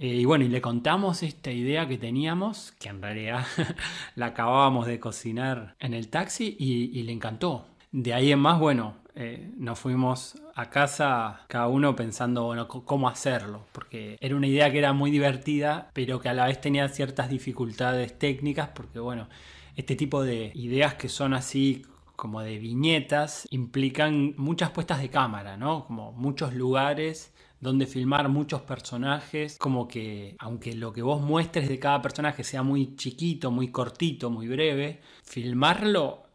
Eh, 0.00 0.14
y 0.14 0.24
bueno, 0.24 0.46
y 0.46 0.48
le 0.48 0.62
contamos 0.62 1.22
esta 1.22 1.52
idea 1.52 1.86
que 1.86 1.98
teníamos, 1.98 2.72
que 2.80 2.88
en 2.88 3.02
realidad 3.02 3.44
la 4.16 4.26
acabábamos 4.26 4.86
de 4.86 4.98
cocinar 4.98 5.76
en 5.78 5.92
el 5.92 6.08
taxi 6.08 6.56
y, 6.58 7.02
le 7.02 7.12
encantó. 7.12 7.66
De 7.92 8.14
ahí 8.14 8.32
en 8.32 8.38
más, 8.38 8.58
bueno, 8.58 8.94
eh, 9.14 9.52
nos 9.58 9.78
fuimos 9.78 10.40
a 10.54 10.70
casa 10.70 11.42
cada 11.48 11.68
uno 11.68 11.94
pensando, 11.96 12.44
bueno, 12.44 12.66
cómo 12.66 13.10
hacerlo, 13.10 13.66
porque 13.72 14.16
era 14.22 14.34
una 14.34 14.46
idea 14.46 14.72
que 14.72 14.78
era 14.78 14.94
muy 14.94 15.10
divertida, 15.10 15.90
pero 15.92 16.18
que 16.18 16.30
a 16.30 16.34
la 16.34 16.46
vez 16.46 16.62
tenía 16.62 16.88
ciertas 16.88 17.28
dificultades 17.28 18.18
técnicas, 18.18 18.70
porque 18.74 19.00
bueno, 19.00 19.28
este 19.76 19.96
tipo 19.96 20.22
de 20.22 20.50
ideas 20.54 20.94
que 20.94 21.10
son 21.10 21.34
así 21.34 21.82
como 22.16 22.40
de 22.40 22.58
viñetas 22.58 23.46
implican 23.50 24.32
muchas 24.38 24.70
puestas 24.70 25.02
de 25.02 25.10
cámara, 25.10 25.58
¿no? 25.58 25.84
Como 25.84 26.12
muchos 26.12 26.54
lugares 26.54 27.34
donde 27.60 27.86
filmar 27.86 28.28
muchos 28.28 28.62
personajes, 28.62 29.58
como 29.58 29.86
que 29.86 30.36
aunque 30.38 30.74
lo 30.74 30.92
que 30.92 31.02
vos 31.02 31.20
muestres 31.20 31.68
de 31.68 31.78
cada 31.78 32.00
personaje 32.00 32.42
sea 32.44 32.62
muy 32.62 32.96
chiquito, 32.96 33.50
muy 33.50 33.70
cortito, 33.70 34.30
muy 34.30 34.48
breve, 34.48 35.00
filmarlo 35.22 36.30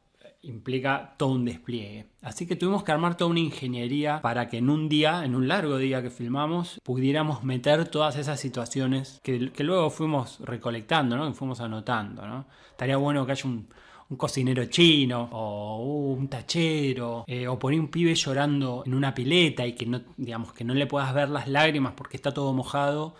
implica 0.46 1.16
todo 1.18 1.30
un 1.30 1.46
despliegue. 1.46 2.06
Así 2.22 2.46
que 2.46 2.56
tuvimos 2.56 2.84
que 2.84 2.92
armar 2.92 3.18
toda 3.18 3.32
una 3.32 3.40
ingeniería 3.40 4.22
para 4.22 4.48
que 4.48 4.58
en 4.58 4.70
un 4.70 4.88
día, 4.88 5.26
en 5.26 5.36
un 5.36 5.48
largo 5.48 5.78
día 5.78 6.02
que 6.02 6.10
filmamos, 6.10 6.80
pudiéramos 6.84 7.44
meter 7.44 7.88
todas 7.88 8.16
esas 8.16 8.40
situaciones 8.40 9.20
que, 9.24 9.52
luego 9.60 9.90
fuimos 9.90 10.40
recolectando, 10.42 11.18
¿no? 11.18 11.28
que 11.28 11.34
fuimos 11.34 11.62
anotando. 11.62 12.26
¿no? 12.28 12.46
Estaría 12.70 12.98
bueno 12.98 13.26
que 13.26 13.32
haya 13.34 13.50
un, 13.50 13.68
un 14.10 14.18
cocinero 14.18 14.66
chino 14.66 15.30
o 15.32 16.14
un 16.14 16.28
tachero 16.28 17.24
eh, 17.28 17.48
o 17.48 17.58
poner 17.58 17.80
un 17.80 17.90
pibe 17.90 18.14
llorando 18.16 18.84
en 18.86 18.94
una 18.94 19.14
pileta 19.14 19.66
y 19.66 19.74
que 19.74 19.86
no 19.86 20.02
digamos 20.18 20.54
que 20.54 20.64
no 20.64 20.74
le 20.74 20.86
puedas 20.88 21.14
ver 21.14 21.30
las 21.30 21.48
lágrimas 21.48 21.94
porque 21.96 22.18
está 22.18 22.34
todo 22.34 22.54
mojado 22.54 23.16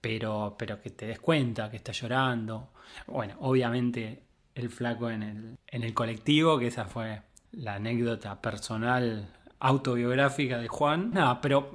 pero 0.00 0.56
pero 0.58 0.80
que 0.80 0.90
te 0.90 1.06
des 1.06 1.20
cuenta 1.20 1.70
que 1.70 1.76
está 1.76 1.92
llorando 1.92 2.70
bueno 3.06 3.34
obviamente 3.40 4.22
el 4.54 4.70
flaco 4.70 5.10
en 5.10 5.22
el, 5.22 5.58
en 5.66 5.82
el 5.82 5.94
colectivo 5.94 6.58
que 6.58 6.68
esa 6.68 6.86
fue 6.86 7.22
la 7.52 7.74
anécdota 7.74 8.40
personal 8.40 9.28
autobiográfica 9.60 10.58
de 10.58 10.66
Juan. 10.68 11.12
Nada, 11.12 11.40
pero 11.40 11.70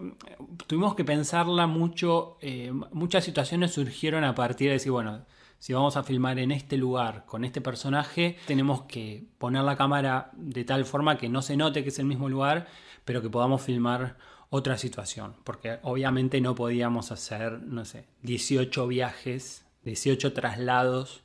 tuvimos 0.68 0.94
que 0.94 1.06
pensarla 1.06 1.68
mucho. 1.68 2.38
Eh, 2.42 2.72
muchas 2.92 3.24
situaciones 3.24 3.72
surgieron 3.72 4.26
a 4.26 4.36
partir 4.36 4.68
de 4.68 4.74
decir, 4.74 4.92
bueno, 4.92 5.26
si 5.60 5.74
vamos 5.74 5.98
a 5.98 6.04
filmar 6.04 6.40
en 6.40 6.52
este 6.52 6.78
lugar 6.78 7.26
con 7.26 7.44
este 7.44 7.62
personaje, 7.62 8.38
tenemos 8.46 8.84
que 8.84 9.26
poner 9.38 9.64
la 9.64 9.76
cámara 9.76 10.32
de 10.34 10.64
tal 10.64 10.86
forma 10.86 11.18
que 11.18 11.30
no 11.30 11.42
se 11.42 11.58
note 11.58 11.84
que 11.84 11.90
es 11.90 12.00
el 12.00 12.06
mismo 12.06 12.30
lugar, 12.30 12.68
pero 13.06 13.22
que 13.22 13.30
podamos 13.30 13.62
filmar 13.62 14.18
otra 14.50 14.78
situación. 14.78 15.36
Porque 15.44 15.80
obviamente 15.82 16.42
no 16.42 16.56
podíamos 16.56 17.12
hacer, 17.12 17.62
no 17.64 17.86
sé, 17.86 18.06
18 18.22 18.88
viajes, 18.88 19.66
18 19.84 20.34
traslados 20.34 21.24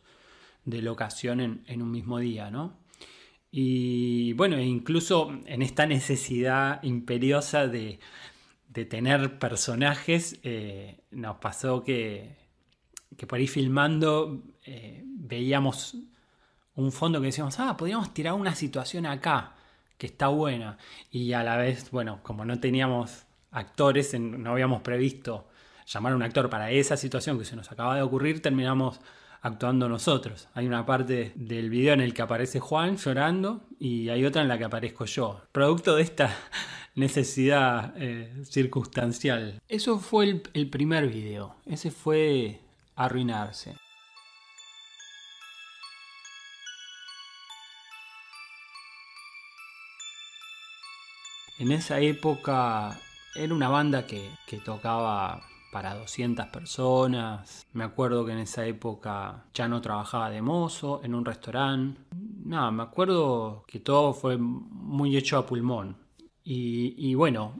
de 0.65 0.81
locación 0.81 1.63
en, 1.67 1.83
un 1.83 1.91
mismo 1.91 2.19
día, 2.19 2.51
¿no? 2.51 2.79
Y 3.51 4.33
bueno, 4.33 4.57
e 4.57 4.65
incluso 4.65 5.31
en 5.45 5.61
esta 5.61 5.85
necesidad 5.87 6.83
imperiosa 6.83 7.67
de, 7.67 7.99
tener 8.89 9.39
personajes, 9.39 10.41
eh, 10.43 11.03
nos 11.11 11.37
pasó 11.37 11.85
que 11.85 12.42
que 13.17 13.27
por 13.27 13.39
ahí 13.39 13.47
filmando 13.47 14.43
eh, 14.65 15.03
veíamos 15.05 15.97
un 16.75 16.93
fondo 16.93 17.21
que 17.21 17.27
decíamos, 17.27 17.59
ah, 17.61 17.77
podríamos 17.77 18.15
tirar 18.15 18.35
una 18.35 18.55
situación 18.55 19.07
acá, 19.07 19.55
que 19.99 20.07
está 20.07 20.29
buena. 20.29 20.79
Y 21.11 21.33
a 21.33 21.43
la 21.43 21.57
vez, 21.57 21.91
bueno, 21.91 22.21
como 22.23 22.45
no 22.45 22.59
teníamos 22.59 23.25
actores, 23.51 24.19
no 24.19 24.53
habíamos 24.53 24.83
previsto 24.83 25.47
llamar 25.87 26.13
a 26.13 26.17
un 26.17 26.23
actor 26.23 26.49
para 26.49 26.71
esa 26.71 26.97
situación 26.97 27.39
que 27.39 27.45
se 27.45 27.57
nos 27.57 27.71
acaba 27.71 27.97
de 27.97 28.03
ocurrir, 28.03 28.41
terminamos 28.41 29.01
actuando 29.43 29.89
nosotros. 29.89 30.49
Hay 30.55 30.67
una 30.67 30.87
parte 30.87 31.33
del 31.35 31.69
video 31.69 31.95
en 31.95 32.01
el 32.01 32.15
que 32.15 32.23
aparece 32.23 32.61
Juan 32.61 32.97
llorando 32.97 33.63
y 33.79 34.09
hay 34.09 34.25
otra 34.25 34.43
en 34.43 34.49
la 34.49 34.57
que 34.57 34.65
aparezco 34.65 35.05
yo. 35.05 35.43
Producto 35.51 35.97
de 35.97 36.03
esta 36.03 36.35
necesidad 36.95 37.93
eh, 37.97 38.33
circunstancial. 38.45 39.61
Eso 39.69 39.99
fue 39.99 40.25
el, 40.25 40.43
el 40.55 40.71
primer 40.71 41.09
video. 41.09 41.57
Ese 41.67 41.91
fue 41.91 42.61
arruinarse. 42.97 43.77
En 51.59 51.71
esa 51.71 52.01
época 52.01 52.99
era 53.37 53.55
una 53.55 53.69
banda 53.69 54.05
que, 54.07 54.31
tocaba 54.65 55.43
para 55.71 55.95
200 55.95 56.47
personas. 56.47 57.67
Me 57.73 57.85
acuerdo 57.85 58.27
que 58.27 58.33
en 58.33 58.39
esa 58.39 58.67
época 58.67 59.45
ya 59.55 59.69
no 59.69 59.81
trabajaba 59.81 60.29
de 60.31 60.43
mozo 60.43 61.01
en 61.05 61.15
un 61.15 61.25
restaurante. 61.25 62.01
Nada, 62.45 62.71
me 62.73 62.83
acuerdo 62.83 63.65
que 63.69 63.79
todo 63.79 64.13
fue 64.13 64.37
muy 64.39 65.17
hecho 65.17 65.39
a 65.39 65.47
pulmón. 65.47 65.97
Y, 66.43 66.95
y 66.99 67.15
bueno, 67.15 67.55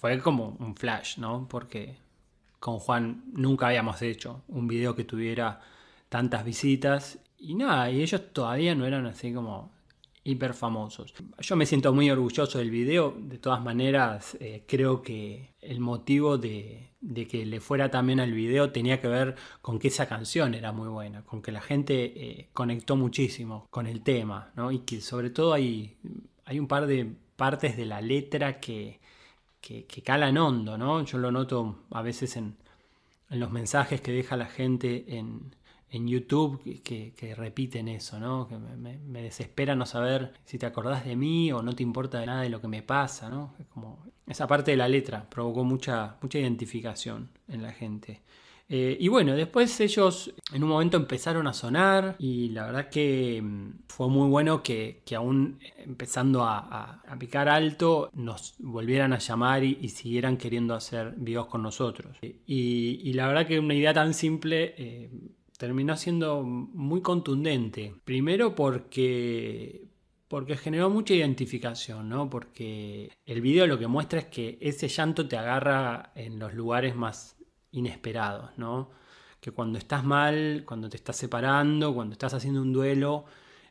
fue 0.00 0.18
como 0.18 0.56
un 0.58 0.74
flash, 0.74 1.18
¿no? 1.18 1.46
Porque 1.48 1.98
con 2.66 2.80
Juan 2.80 3.22
nunca 3.32 3.68
habíamos 3.68 4.02
hecho 4.02 4.42
un 4.48 4.66
video 4.66 4.96
que 4.96 5.04
tuviera 5.04 5.60
tantas 6.08 6.44
visitas 6.44 7.20
y 7.38 7.54
nada, 7.54 7.88
y 7.92 8.02
ellos 8.02 8.20
todavía 8.32 8.74
no 8.74 8.84
eran 8.84 9.06
así 9.06 9.32
como 9.32 9.70
hiper 10.24 10.52
famosos. 10.52 11.14
Yo 11.38 11.54
me 11.54 11.64
siento 11.64 11.94
muy 11.94 12.10
orgulloso 12.10 12.58
del 12.58 12.72
video, 12.72 13.14
de 13.16 13.38
todas 13.38 13.62
maneras 13.62 14.36
eh, 14.40 14.64
creo 14.66 15.00
que 15.00 15.54
el 15.60 15.78
motivo 15.78 16.38
de, 16.38 16.90
que 17.30 17.46
le 17.46 17.60
fuera 17.60 17.88
también 17.88 18.18
al 18.18 18.32
video 18.32 18.72
tenía 18.72 19.00
que 19.00 19.06
ver 19.06 19.36
con 19.62 19.78
que 19.78 19.86
esa 19.86 20.08
canción 20.08 20.52
era 20.52 20.72
muy 20.72 20.88
buena, 20.88 21.22
con 21.22 21.42
que 21.42 21.52
la 21.52 21.60
gente 21.60 21.94
eh, 22.16 22.48
conectó 22.52 22.96
muchísimo 22.96 23.68
con 23.70 23.86
el 23.86 24.02
tema, 24.02 24.50
¿no? 24.56 24.72
y 24.72 24.80
que 24.80 25.00
sobre 25.00 25.30
todo 25.30 25.52
hay, 25.52 25.98
hay 26.44 26.58
un 26.58 26.66
par 26.66 26.88
de 26.88 27.14
partes 27.36 27.76
de 27.76 27.86
la 27.86 28.00
letra 28.00 28.58
que, 28.58 28.98
que, 29.66 30.02
calan 30.02 30.38
hondo, 30.38 30.78
¿no? 30.78 31.04
Yo 31.04 31.18
lo 31.18 31.32
noto 31.32 31.84
a 31.90 32.02
veces 32.02 32.36
en, 32.36 32.56
los 33.30 33.50
mensajes 33.50 34.00
que 34.00 34.12
deja 34.12 34.36
la 34.36 34.46
gente 34.46 35.16
en, 35.18 35.54
YouTube 35.90 36.82
que, 36.82 37.34
repiten 37.34 37.88
eso, 37.88 38.20
¿no? 38.20 38.46
Que 38.48 38.56
me, 38.58 39.22
desespera 39.22 39.74
no 39.74 39.86
saber 39.86 40.34
si 40.44 40.58
te 40.58 40.66
acordás 40.66 41.04
de 41.04 41.16
mí 41.16 41.50
o 41.52 41.62
no 41.62 41.74
te 41.74 41.82
importa 41.82 42.20
de 42.20 42.26
nada 42.26 42.42
de 42.42 42.50
lo 42.50 42.60
que 42.60 42.68
me 42.68 42.82
pasa, 42.82 43.30
¿no? 43.30 43.54
Como 43.70 44.04
esa 44.26 44.46
parte 44.46 44.72
de 44.72 44.76
la 44.76 44.88
letra 44.88 45.28
provocó 45.28 45.64
mucha, 45.64 46.16
mucha 46.20 46.38
identificación 46.38 47.30
en 47.48 47.62
la 47.62 47.72
gente. 47.72 48.20
Eh, 48.68 48.96
y 48.98 49.08
bueno, 49.08 49.34
después 49.34 49.80
ellos 49.80 50.34
en 50.52 50.64
un 50.64 50.70
momento 50.70 50.96
empezaron 50.96 51.46
a 51.46 51.52
sonar 51.52 52.16
y 52.18 52.48
la 52.48 52.66
verdad 52.66 52.88
que 52.90 53.40
mm, 53.40 53.84
fue 53.86 54.08
muy 54.08 54.28
bueno 54.28 54.62
que, 54.62 55.02
aún 55.16 55.60
empezando 55.78 56.42
a, 56.42 57.02
picar 57.18 57.48
alto 57.48 58.10
nos 58.12 58.54
volvieran 58.58 59.12
a 59.12 59.18
llamar 59.18 59.62
y, 59.64 59.88
siguieran 59.88 60.36
queriendo 60.36 60.74
hacer 60.74 61.14
videos 61.16 61.46
con 61.46 61.62
nosotros. 61.62 62.16
Y, 62.46 63.12
la 63.12 63.28
verdad 63.28 63.46
que 63.46 63.58
una 63.58 63.74
idea 63.74 63.94
tan 63.94 64.12
simple 64.12 64.74
eh, 64.76 65.10
terminó 65.58 65.96
siendo 65.96 66.42
muy 66.42 67.00
contundente. 67.02 67.94
Primero 68.04 68.54
porque 68.54 69.86
porque 70.28 70.56
generó 70.56 70.90
mucha 70.90 71.14
identificación, 71.14 72.08
¿no? 72.08 72.28
Porque 72.28 73.10
el 73.26 73.40
video 73.40 73.66
lo 73.68 73.78
que 73.78 73.86
muestra 73.86 74.18
es 74.18 74.24
que 74.26 74.58
ese 74.60 74.88
llanto 74.88 75.28
te 75.28 75.36
agarra 75.36 76.10
en 76.16 76.40
los 76.40 76.52
lugares 76.52 76.96
más 76.96 77.35
inesperados, 77.76 78.50
¿no? 78.56 78.90
Que 79.40 79.52
cuando 79.52 79.78
estás 79.78 80.04
mal, 80.04 80.64
cuando 80.66 80.88
te 80.88 80.96
estás 80.96 81.16
separando, 81.16 81.94
cuando 81.94 82.14
estás 82.14 82.34
haciendo 82.34 82.62
un 82.62 82.72
duelo, 82.72 83.24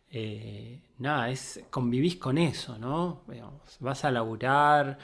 eh, 0.09 0.81
nada, 0.99 1.29
es 1.29 1.61
convivís 1.69 2.15
con 2.17 2.37
eso, 2.37 2.77
¿no? 2.77 3.23
vas 3.79 4.05
a 4.05 4.11
laburar, 4.11 4.97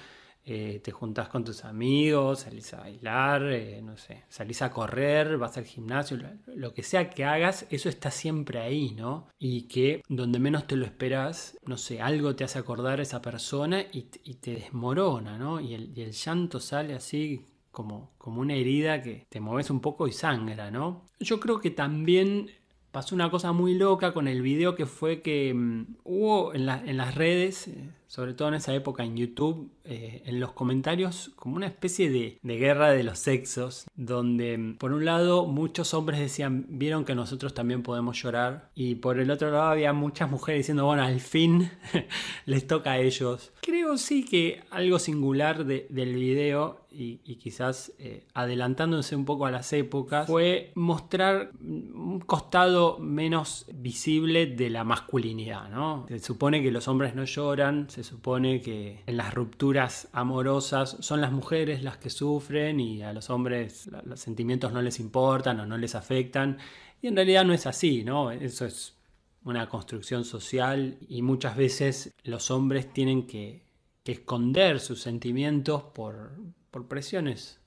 eh, 0.43 0.81
te 0.83 0.91
juntás 0.91 1.29
con 1.29 1.43
tus 1.43 1.65
amigos, 1.65 2.39
salís 2.39 2.73
a 2.73 2.79
bailar, 2.79 3.43
eh, 3.43 3.79
no 3.83 3.95
sé, 3.97 4.23
salís 4.27 4.63
a 4.63 4.71
correr, 4.71 5.37
vas 5.37 5.57
al 5.57 5.65
gimnasio, 5.65 6.17
lo, 6.47 6.73
que 6.73 6.81
sea 6.81 7.11
que 7.11 7.25
hagas, 7.25 7.67
eso 7.69 7.89
está 7.89 8.09
siempre 8.09 8.59
ahí, 8.59 8.91
¿no? 8.95 9.27
Y 9.37 9.67
que 9.67 10.01
donde 10.09 10.39
menos 10.39 10.65
te 10.65 10.75
lo 10.77 10.85
esperas, 10.85 11.57
no 11.65 11.77
sé, 11.77 12.01
algo 12.01 12.35
te 12.35 12.43
hace 12.43 12.57
acordar 12.57 12.99
a 12.99 13.03
esa 13.03 13.21
persona 13.21 13.81
y, 13.91 14.03
te 14.03 14.55
desmorona, 14.55 15.37
¿no? 15.37 15.59
Y 15.59 15.75
el, 15.75 15.95
y 15.95 16.01
el 16.01 16.11
llanto 16.11 16.59
sale 16.59 16.95
así 16.95 17.45
como, 17.71 18.11
como 18.17 18.41
una 18.41 18.53
herida 18.53 19.01
que 19.01 19.25
te 19.29 19.39
mueves 19.39 19.69
un 19.69 19.79
poco 19.79 20.07
y 20.07 20.11
sangra, 20.11 20.71
¿no? 20.71 21.05
Yo 21.19 21.39
creo 21.39 21.59
que 21.59 21.71
también 21.71 22.51
pasó 22.91 23.15
una 23.15 23.31
cosa 23.31 23.53
muy 23.53 23.73
loca 23.73 24.13
con 24.13 24.27
el 24.27 24.41
video 24.41 24.75
que 24.75 24.85
fue 24.85 25.21
que 25.21 25.53
mm, 25.53 25.95
hubo 26.03 26.53
en, 26.53 26.67
en, 26.67 26.97
las 26.97 27.15
redes, 27.15 27.67
eh, 27.69 27.89
sobre 28.11 28.33
todo 28.33 28.49
en 28.49 28.55
esa 28.55 28.73
época 28.73 29.05
en 29.05 29.15
YouTube, 29.15 29.71
eh, 29.85 30.21
en 30.25 30.41
los 30.41 30.51
comentarios 30.51 31.31
como 31.37 31.55
una 31.55 31.67
especie 31.67 32.09
de, 32.09 32.39
de, 32.43 32.57
guerra 32.57 32.91
de 32.91 33.03
los 33.03 33.19
sexos, 33.19 33.85
donde 33.95 34.57
mm, 34.57 34.75
por 34.79 34.91
un 34.91 35.05
lado 35.05 35.45
muchos 35.45 35.93
hombres 35.93 36.19
decían, 36.19 36.65
vieron 36.67 37.05
que 37.05 37.15
nosotros 37.15 37.53
también 37.53 37.83
podemos 37.83 38.21
llorar, 38.21 38.69
y 38.75 38.95
por 38.95 39.17
el 39.17 39.31
otro 39.31 39.49
lado 39.49 39.63
había 39.63 39.93
muchas 39.93 40.29
mujeres 40.29 40.59
diciendo, 40.59 40.85
bueno, 40.85 41.03
al 41.03 41.21
fin 41.21 41.71
les 42.45 42.67
toca 42.67 42.91
a 42.91 42.97
ellos. 42.99 43.53
Creo 43.61 43.97
sí 43.97 44.25
que 44.25 44.61
algo 44.71 44.99
singular 44.99 45.63
de, 45.63 45.87
del 45.89 46.13
video 46.13 46.81
y, 46.91 47.35
quizás 47.37 47.93
eh, 47.99 48.25
adelantándose 48.33 49.15
un 49.15 49.25
poco 49.25 49.45
a 49.45 49.51
las 49.51 49.71
épocas, 49.73 50.27
fue 50.27 50.71
mostrar 50.75 51.51
un 51.61 52.19
costado 52.19 52.99
menos 52.99 53.65
visible 53.73 54.45
de 54.45 54.69
la 54.69 54.83
masculinidad, 54.83 55.69
¿no? 55.69 56.05
Se 56.09 56.19
supone 56.19 56.61
que 56.61 56.71
los 56.71 56.87
hombres 56.87 57.15
no 57.15 57.23
lloran, 57.23 57.89
se 57.89 58.00
supone 58.03 58.61
que 58.61 59.03
en 59.05 59.17
las 59.17 59.33
rupturas 59.33 60.07
amorosas 60.13 60.97
son 60.99 61.21
las 61.21 61.31
mujeres 61.31 61.83
las 61.83 61.97
que 61.97 62.09
sufren 62.09 62.79
y 62.79 63.01
a 63.03 63.13
los 63.13 63.29
hombres 63.29 63.89
los 64.05 64.19
sentimientos 64.19 64.71
no 64.71 64.81
les 64.81 64.99
importan 64.99 65.59
o 65.59 65.65
no 65.65 65.77
les 65.77 65.95
afectan, 65.95 66.57
y 67.01 67.07
en 67.07 67.15
realidad 67.15 67.45
no 67.45 67.53
es 67.53 67.65
así, 67.65 68.03
¿no? 68.03 68.31
Eso 68.31 68.65
es 68.65 68.95
una 69.43 69.67
construcción 69.69 70.23
social 70.23 70.97
y 71.09 71.21
muchas 71.21 71.55
veces 71.55 72.13
los 72.23 72.51
hombres 72.51 72.91
tienen 72.93 73.27
que, 73.27 73.69
esconder 74.03 74.81
sus 74.81 75.01
sentimientos 75.01 75.83
por, 75.83 76.33
por 76.69 76.89
presiones 76.89 77.61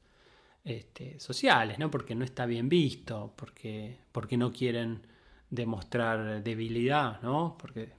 este, 0.63 1.19
sociales, 1.19 1.79
¿no? 1.79 1.91
Porque 1.91 2.15
no 2.15 2.23
está 2.23 2.45
bien 2.45 2.69
visto, 2.69 3.33
porque, 3.35 3.99
porque 4.13 4.37
no 4.37 4.53
quieren 4.53 5.07
demostrar 5.49 6.43
debilidad, 6.43 7.23
¿no? 7.23 7.57
Porque 7.59 7.93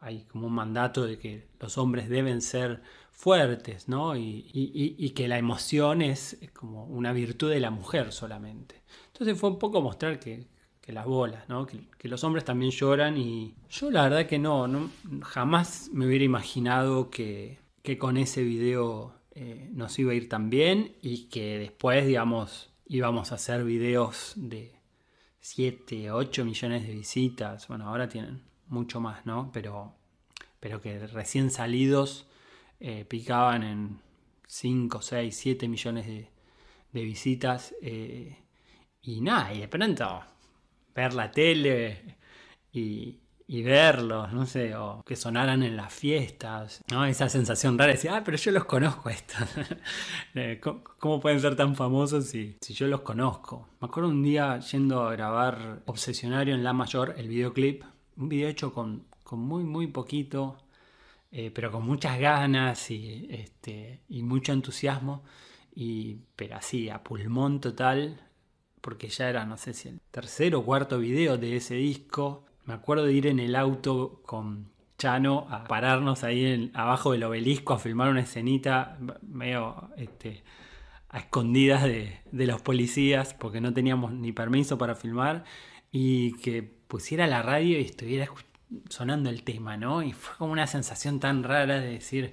hay 0.00 0.24
como 0.24 0.46
un 0.46 0.54
mandato 0.54 1.04
de 1.04 1.18
que 1.18 1.48
los 1.60 1.78
hombres 1.78 2.08
deben 2.08 2.40
ser 2.40 2.82
fuertes, 3.12 3.88
¿no? 3.88 4.16
Y, 4.16 5.12
que 5.14 5.26
la 5.26 5.38
emoción 5.38 6.02
es 6.02 6.38
como 6.52 6.84
una 6.84 7.12
virtud 7.12 7.50
de 7.50 7.60
la 7.60 7.70
mujer 7.70 8.12
solamente. 8.12 8.82
Entonces 9.08 9.38
fue 9.38 9.50
un 9.50 9.58
poco 9.58 9.80
mostrar 9.82 10.20
que, 10.20 10.46
las 10.86 11.04
bolas, 11.04 11.46
¿no? 11.50 11.66
Que, 11.66 12.08
los 12.08 12.24
hombres 12.24 12.44
también 12.44 12.70
lloran 12.70 13.18
y 13.18 13.54
yo 13.68 13.90
la 13.90 14.04
verdad 14.04 14.26
que 14.26 14.38
no, 14.38 14.66
no 14.68 14.90
jamás 15.22 15.90
me 15.92 16.06
hubiera 16.06 16.24
imaginado 16.24 17.10
que, 17.10 17.58
que 17.82 17.98
con 17.98 18.16
ese 18.16 18.42
video 18.42 19.14
eh, 19.32 19.68
nos 19.72 19.98
iba 19.98 20.12
a 20.12 20.14
ir 20.14 20.28
tan 20.28 20.48
bien 20.48 20.96
y 21.02 21.28
que 21.28 21.58
después, 21.58 22.06
digamos, 22.06 22.70
íbamos 22.86 23.32
a 23.32 23.34
hacer 23.34 23.64
videos 23.64 24.32
de 24.36 24.72
7, 25.40 26.10
8 26.10 26.44
millones 26.44 26.86
de 26.86 26.94
visitas. 26.94 27.68
Bueno, 27.68 27.88
ahora 27.88 28.08
tienen 28.08 28.47
mucho 28.68 29.00
más, 29.00 29.26
¿no? 29.26 29.50
Pero, 29.52 29.94
pero 30.60 30.80
que 30.80 31.06
recién 31.06 31.50
salidos 31.50 32.28
eh, 32.80 33.04
picaban 33.04 33.62
en 33.62 34.00
5, 34.46 35.02
6, 35.02 35.36
7 35.36 35.68
millones 35.68 36.06
de, 36.06 36.28
visitas. 36.92 37.74
Eh, 37.82 38.36
y 39.02 39.20
nada, 39.20 39.54
y 39.54 39.60
de 39.60 39.68
pronto 39.68 40.20
ver 40.94 41.14
la 41.14 41.30
tele 41.30 42.16
y, 42.72 43.20
y 43.50 43.62
verlos, 43.62 44.30
no 44.30 44.44
sé, 44.44 44.76
o 44.76 45.02
que 45.06 45.16
sonaran 45.16 45.62
en 45.62 45.74
las 45.74 45.92
fiestas, 45.92 46.84
¿no? 46.90 47.06
Esa 47.06 47.30
sensación 47.30 47.78
rara 47.78 47.88
de 47.88 47.94
decir, 47.94 48.10
ah, 48.10 48.22
pero 48.22 48.36
yo 48.36 48.50
los 48.50 48.66
conozco 48.66 49.08
estos. 49.08 49.38
Eh, 50.34 50.60
¿Cómo, 50.60 51.18
pueden 51.20 51.40
ser 51.40 51.56
tan 51.56 51.74
famosos 51.74 52.26
si, 52.26 52.58
si 52.60 52.74
yo 52.74 52.86
los 52.86 53.00
conozco? 53.00 53.68
Me 53.80 53.86
acuerdo 53.86 54.10
un 54.10 54.22
día 54.22 54.58
yendo 54.60 55.02
a 55.02 55.12
grabar 55.12 55.82
Obsesionario 55.86 56.54
en 56.54 56.62
La 56.62 56.72
Mayor, 56.72 57.14
el 57.16 57.28
videoclip, 57.28 57.82
un 58.18 58.28
video 58.28 58.48
hecho 58.48 58.72
con, 58.72 59.06
con 59.24 59.40
muy, 59.40 59.64
muy 59.64 59.86
poquito, 59.86 60.58
eh, 61.32 61.50
pero 61.54 61.70
con 61.72 61.84
muchas 61.84 62.18
ganas 62.18 62.90
y, 62.90 63.28
este, 63.30 64.00
y 64.08 64.22
mucho 64.22 64.52
entusiasmo, 64.52 65.22
y, 65.74 66.18
pero 66.36 66.56
así, 66.56 66.90
a 66.90 67.02
pulmón 67.02 67.60
total, 67.60 68.20
porque 68.80 69.08
ya 69.08 69.28
era, 69.28 69.44
no 69.44 69.56
sé 69.56 69.74
si 69.74 69.88
el 69.88 70.00
tercer 70.10 70.54
o 70.54 70.64
cuarto 70.64 70.98
video 70.98 71.38
de 71.38 71.56
ese 71.56 71.74
disco 71.76 72.44
me 72.68 72.74
acuerdo 72.74 73.06
de 73.06 73.14
ir 73.14 73.26
en 73.26 73.40
el 73.40 73.56
auto 73.56 74.20
con 74.26 74.70
Chano 74.98 75.46
a 75.48 75.64
pararnos 75.64 76.22
ahí 76.22 76.70
abajo 76.74 77.12
del 77.12 77.24
obelisco 77.24 77.72
a 77.72 77.78
filmar 77.78 78.10
una 78.10 78.20
escenita 78.20 78.98
medio 79.22 79.88
este, 79.96 80.42
a 81.08 81.20
escondidas 81.20 81.84
de, 81.84 82.20
los 82.30 82.60
policías 82.60 83.32
porque 83.32 83.62
no 83.62 83.72
teníamos 83.72 84.12
ni 84.12 84.32
permiso 84.32 84.76
para 84.76 84.94
filmar 84.94 85.44
y 85.90 86.36
que 86.38 86.62
pusiera 86.62 87.26
la 87.26 87.42
radio 87.42 87.78
y 87.78 87.84
estuviera 87.84 88.28
sonando 88.88 89.30
el 89.30 89.44
tema, 89.44 89.76
¿no? 89.76 90.02
Y 90.02 90.12
fue 90.12 90.36
como 90.36 90.52
una 90.52 90.66
sensación 90.66 91.20
tan 91.20 91.42
rara 91.42 91.80
de 91.80 91.90
decir, 91.90 92.32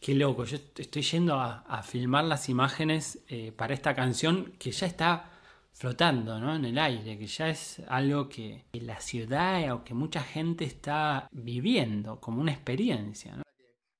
qué 0.00 0.14
loco, 0.14 0.44
yo 0.44 0.58
estoy 0.76 1.02
yendo 1.02 1.40
a, 1.40 1.82
filmar 1.82 2.24
las 2.24 2.48
imágenes 2.48 3.20
eh, 3.28 3.52
para 3.52 3.74
esta 3.74 3.94
canción 3.94 4.52
que 4.58 4.70
ya 4.70 4.86
está 4.86 5.30
flotando 5.72 6.38
¿no? 6.38 6.54
en 6.54 6.64
el 6.64 6.78
aire, 6.78 7.18
que 7.18 7.26
ya 7.26 7.48
es 7.48 7.80
algo 7.88 8.28
que 8.28 8.66
la 8.72 9.00
ciudad 9.00 9.72
o 9.72 9.82
que 9.82 9.94
mucha 9.94 10.22
gente 10.22 10.64
está 10.64 11.28
viviendo 11.32 12.20
como 12.20 12.40
una 12.40 12.52
experiencia. 12.52 13.36
¿no? 13.36 13.42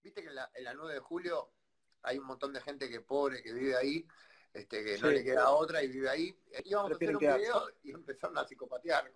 Viste 0.03 0.23
que 0.23 0.29
en 0.29 0.35
la, 0.35 0.75
9 0.75 0.95
de 0.95 1.01
julio 1.01 1.51
hay 2.03 2.19
un 2.19 2.27
montón 2.27 2.53
de 2.53 2.61
gente 2.61 2.89
que 2.89 3.01
pobre, 3.01 3.43
que 3.43 3.53
vive 3.53 3.77
ahí, 3.77 4.07
este, 4.55 4.85
que 4.85 4.99
no 4.99 5.11
le 5.11 5.23
queda 5.23 5.51
otra 5.51 5.83
y 5.83 5.89
vive 5.89 6.09
ahí. 6.09 6.35
Íbamos 6.65 6.93
a 6.93 6.95
hacer 6.95 7.17
un 7.17 7.19
video 7.19 7.71
y 7.83 7.91
empezaron 7.91 8.39
a 8.39 8.47
psicopatear. 8.47 9.13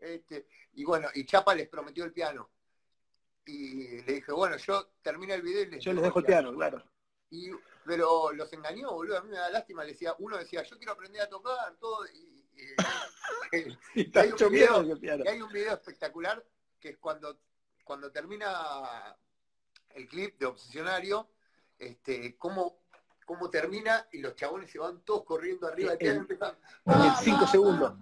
este, 0.00 0.46
y 0.72 0.84
bueno, 0.84 1.08
y 1.14 1.24
Chapa 1.24 1.54
les 1.54 1.68
prometió 1.68 2.04
el 2.04 2.12
piano. 2.12 2.50
Y 3.44 4.02
le 4.02 4.14
dije, 4.14 4.32
bueno, 4.32 4.56
yo 4.56 4.88
termino 5.00 5.34
el 5.34 5.42
video 5.42 5.62
y 5.62 5.66
les 5.66 5.84
Yo 5.84 5.92
les 5.92 6.02
dejo 6.02 6.18
el 6.18 6.24
piano, 6.24 6.52
claro. 6.52 6.82
Y 7.30 7.50
pero 7.88 8.32
los 8.34 8.52
engañó, 8.52 8.92
boludo, 8.92 9.16
a 9.16 9.22
mí 9.22 9.30
me 9.30 9.38
da 9.38 9.48
lástima, 9.48 9.82
le 9.82 9.92
decía, 9.92 10.14
uno 10.18 10.36
decía, 10.36 10.62
yo 10.62 10.76
quiero 10.76 10.92
aprender 10.92 11.22
a 11.22 11.28
tocar, 11.28 11.74
todo, 11.80 12.06
y, 12.06 12.44
hay, 14.14 14.30
un 15.40 15.50
video, 15.50 15.72
espectacular 15.72 16.44
que 16.78 16.90
es 16.90 16.98
cuando, 16.98 17.40
cuando 17.84 18.12
termina 18.12 19.16
el 19.94 20.06
clip 20.06 20.38
de 20.38 20.46
Obsesionario, 20.46 21.30
este, 21.78 22.36
cómo, 22.36 22.82
cómo 23.28 23.50
termina 23.50 24.06
y 24.10 24.20
los 24.22 24.34
chabones 24.34 24.70
se 24.70 24.78
van 24.78 25.02
todos 25.04 25.22
corriendo 25.24 25.68
arriba 25.68 25.94
del 25.96 25.98
piano 25.98 26.26
en 26.86 27.14
5 27.22 27.46
segundos. 27.46 27.92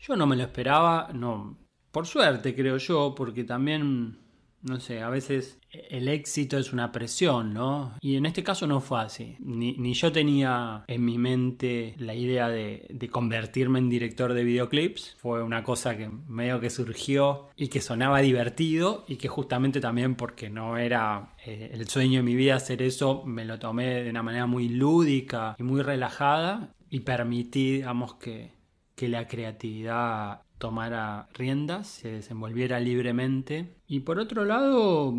Yo 0.00 0.16
no 0.16 0.26
me 0.26 0.34
lo 0.34 0.42
esperaba, 0.42 1.10
no, 1.14 1.56
por 1.92 2.08
suerte 2.08 2.56
creo 2.56 2.78
yo, 2.78 3.14
porque 3.14 3.44
también 3.44 4.18
no 4.62 4.78
sé, 4.78 5.02
a 5.02 5.08
veces 5.08 5.58
el 5.70 6.08
éxito 6.08 6.58
es 6.58 6.72
una 6.72 6.92
presión, 6.92 7.52
¿no? 7.52 7.94
Y 8.00 8.16
en 8.16 8.26
este 8.26 8.44
caso 8.44 8.66
no 8.66 8.80
fue 8.80 9.00
así. 9.00 9.36
Ni, 9.40 9.94
yo 9.94 10.12
tenía 10.12 10.84
en 10.86 11.04
mi 11.04 11.18
mente 11.18 11.94
la 11.98 12.14
idea 12.14 12.48
de, 12.48 12.88
convertirme 13.10 13.78
en 13.78 13.88
director 13.88 14.32
de 14.32 14.44
videoclips. 14.44 15.16
Fue 15.18 15.42
una 15.42 15.64
cosa 15.64 15.96
que 15.96 16.08
medio 16.08 16.60
que 16.60 16.70
surgió 16.70 17.48
y 17.56 17.68
que 17.68 17.80
sonaba 17.80 18.20
divertido 18.20 19.04
y 19.08 19.16
que 19.16 19.28
justamente 19.28 19.80
también 19.80 20.14
porque 20.14 20.48
no 20.48 20.78
era 20.78 21.34
eh, 21.44 21.70
el 21.72 21.88
sueño 21.88 22.20
de 22.20 22.22
mi 22.22 22.34
vida 22.34 22.54
hacer 22.54 22.82
eso, 22.82 23.24
me 23.24 23.44
lo 23.44 23.58
tomé 23.58 24.02
de 24.04 24.10
una 24.10 24.22
manera 24.22 24.46
muy 24.46 24.68
lúdica 24.68 25.56
y 25.58 25.62
muy 25.62 25.82
relajada 25.82 26.74
y 26.88 27.00
permití, 27.00 27.72
digamos, 27.72 28.14
que, 28.14 28.52
que 28.94 29.08
la 29.08 29.26
creatividad 29.26 30.42
tomara 30.62 31.26
riendas, 31.34 31.88
se 31.88 32.12
desenvolviera 32.12 32.78
libremente. 32.78 33.74
Y 33.88 33.98
por 33.98 34.20
otro 34.20 34.44
lado, 34.44 35.12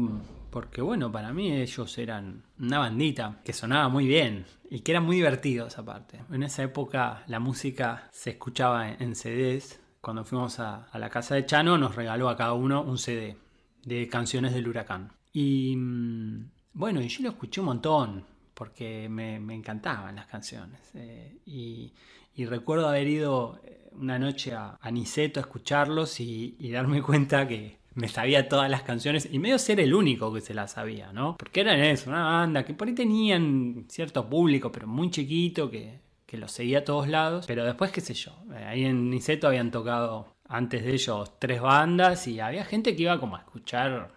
porque 0.49 0.81
bueno, 0.81 1.11
para 1.11 1.33
mí 1.33 1.51
ellos 1.51 1.97
eran 1.97 2.45
una 2.57 2.79
bandita 2.79 3.41
que 3.43 3.51
sonaba 3.51 3.89
muy 3.89 4.07
bien 4.07 4.45
y 4.69 4.79
que 4.79 4.93
eran 4.93 5.03
muy 5.03 5.17
divertidos 5.17 5.77
aparte. 5.77 6.21
En 6.31 6.43
esa 6.43 6.63
época 6.63 7.25
la 7.27 7.41
música 7.41 8.07
se 8.13 8.29
escuchaba 8.29 8.89
en 8.89 9.15
CDs. 9.15 9.81
Cuando 9.99 10.23
fuimos 10.23 10.61
a, 10.61 10.87
la 10.93 11.09
casa 11.09 11.35
de 11.35 11.45
Chano 11.45 11.77
nos 11.77 11.93
regaló 11.93 12.29
a 12.29 12.37
cada 12.37 12.53
uno 12.53 12.81
un 12.81 12.97
CD 12.97 13.35
de 13.83 14.07
canciones 14.07 14.53
del 14.53 14.69
huracán. 14.69 15.11
Y 15.33 15.75
mm, 15.75 16.51
bueno, 16.71 17.01
yo 17.01 17.21
lo 17.21 17.29
escuché 17.31 17.59
un 17.59 17.65
montón 17.67 18.25
porque 18.53 19.09
me, 19.09 19.35
encantaban 19.53 20.15
las 20.15 20.27
canciones. 20.27 20.79
Eh, 20.93 21.37
y, 21.45 21.91
y 22.33 22.45
recuerdo 22.45 22.87
haber 22.87 23.09
ido 23.09 23.59
eh, 23.65 23.82
una 23.99 24.19
noche 24.19 24.53
a, 24.53 24.77
Niceto 24.91 25.39
a 25.39 25.41
escucharlos 25.41 26.19
y, 26.19 26.55
darme 26.71 27.01
cuenta 27.03 27.47
que 27.47 27.77
me 27.95 28.07
sabía 28.07 28.49
todas 28.49 28.69
las 28.69 28.83
canciones 28.83 29.29
y 29.31 29.37
medio 29.39 29.59
ser 29.59 29.79
el 29.79 29.93
único 29.93 30.33
que 30.33 30.41
se 30.41 30.53
las 30.53 30.71
sabía, 30.71 31.13
¿no? 31.13 31.37
Porque 31.37 31.61
eran 31.61 31.79
eso, 31.79 32.09
una 32.09 32.23
banda 32.23 32.65
que 32.65 32.73
por 32.73 32.87
ahí 32.87 32.95
tenían 32.95 33.85
cierto 33.87 34.27
público, 34.27 34.71
pero 34.71 34.87
muy 34.87 35.11
chiquito, 35.11 35.69
que, 35.69 35.99
que 36.25 36.37
los 36.37 36.51
seguía 36.51 36.79
a 36.79 36.83
todos 36.83 37.07
lados. 37.07 37.45
Pero 37.45 37.63
después, 37.63 37.91
qué 37.91 38.01
sé 38.01 38.15
yo, 38.15 38.31
eh, 38.55 38.63
ahí 38.65 38.85
en 38.85 39.09
Niceto 39.11 39.47
habían 39.47 39.69
tocado 39.69 40.33
antes 40.47 40.83
de 40.83 40.93
ellos 40.93 41.39
tres 41.39 41.61
bandas 41.61 42.27
y 42.27 42.39
había 42.39 42.65
gente 42.65 42.95
que 42.95 43.03
iba 43.03 43.19
como 43.19 43.35
a 43.35 43.39
escuchar 43.39 44.11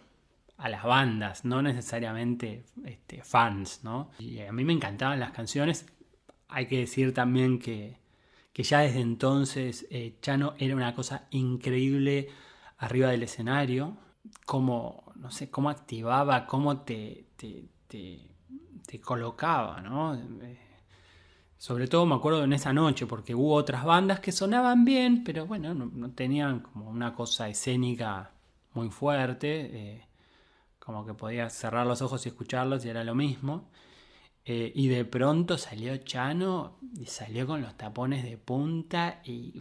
a 0.59 0.69
las 0.69 0.85
bandas, 0.85 1.45
no 1.45 1.63
necesariamente 1.63 2.65
este, 2.85 3.23
fans, 3.23 3.81
¿no? 3.85 4.11
Y 4.19 4.41
a 4.41 4.53
mí 4.53 4.65
me 4.65 4.73
encantaban 4.73 5.21
las 5.21 5.33
canciones. 5.33 5.87
Hay 6.49 6.67
que 6.67 6.79
decir 6.79 7.13
también 7.13 7.59
que, 7.59 7.99
ya 8.63 8.81
desde 8.81 9.01
entonces 9.01 9.87
eh, 9.91 10.17
Chano 10.23 10.55
era 10.59 10.75
una 10.75 10.95
cosa 10.95 11.27
increíble 11.31 12.29
arriba 12.79 13.11
del 13.11 13.23
escenario, 13.23 13.97
cómo, 14.45 15.13
no 15.17 15.31
sé, 15.31 15.51
cómo 15.51 15.71
activaba, 15.71 16.47
cómo 16.47 16.81
te, 16.81 17.27
te, 17.37 17.69
te, 17.89 19.01
colocaba, 19.01 19.83
¿no? 19.83 20.15
Eh, 20.15 20.59
sobre 21.59 21.87
todo 21.87 22.07
me 22.07 22.15
acuerdo 22.15 22.45
en 22.45 22.53
esa 22.55 22.73
noche, 22.73 23.07
porque 23.07 23.35
hubo 23.35 23.55
otras 23.55 23.85
bandas 23.85 24.21
que 24.21 24.33
sonaban 24.33 24.85
bien, 24.85 25.23
pero 25.25 25.47
bueno, 25.47 25.75
no, 25.75 26.11
tenían 26.13 26.61
como 26.61 26.89
una 26.89 27.15
cosa 27.15 27.49
escénica 27.49 28.31
muy 28.73 28.91
fuerte, 28.91 29.71
eh, 29.73 30.07
como 30.79 31.05
que 31.05 31.15
podías 31.15 31.53
cerrar 31.53 31.87
los 31.87 32.01
ojos 32.03 32.25
y 32.25 32.31
escucharlos 32.31 32.85
y 32.85 32.89
era 32.89 33.05
lo 33.05 33.15
mismo. 33.15 33.69
Eh, 34.49 34.71
y 34.77 34.87
de 34.87 35.05
pronto 35.05 35.59
salió 35.59 35.97
Chano 35.97 36.79
y 36.97 37.07
salió 37.07 37.49
con 37.49 37.63
los 37.63 37.77
tapones 37.77 38.23
de 38.23 38.39
punta 38.39 39.21
y, 39.25 39.61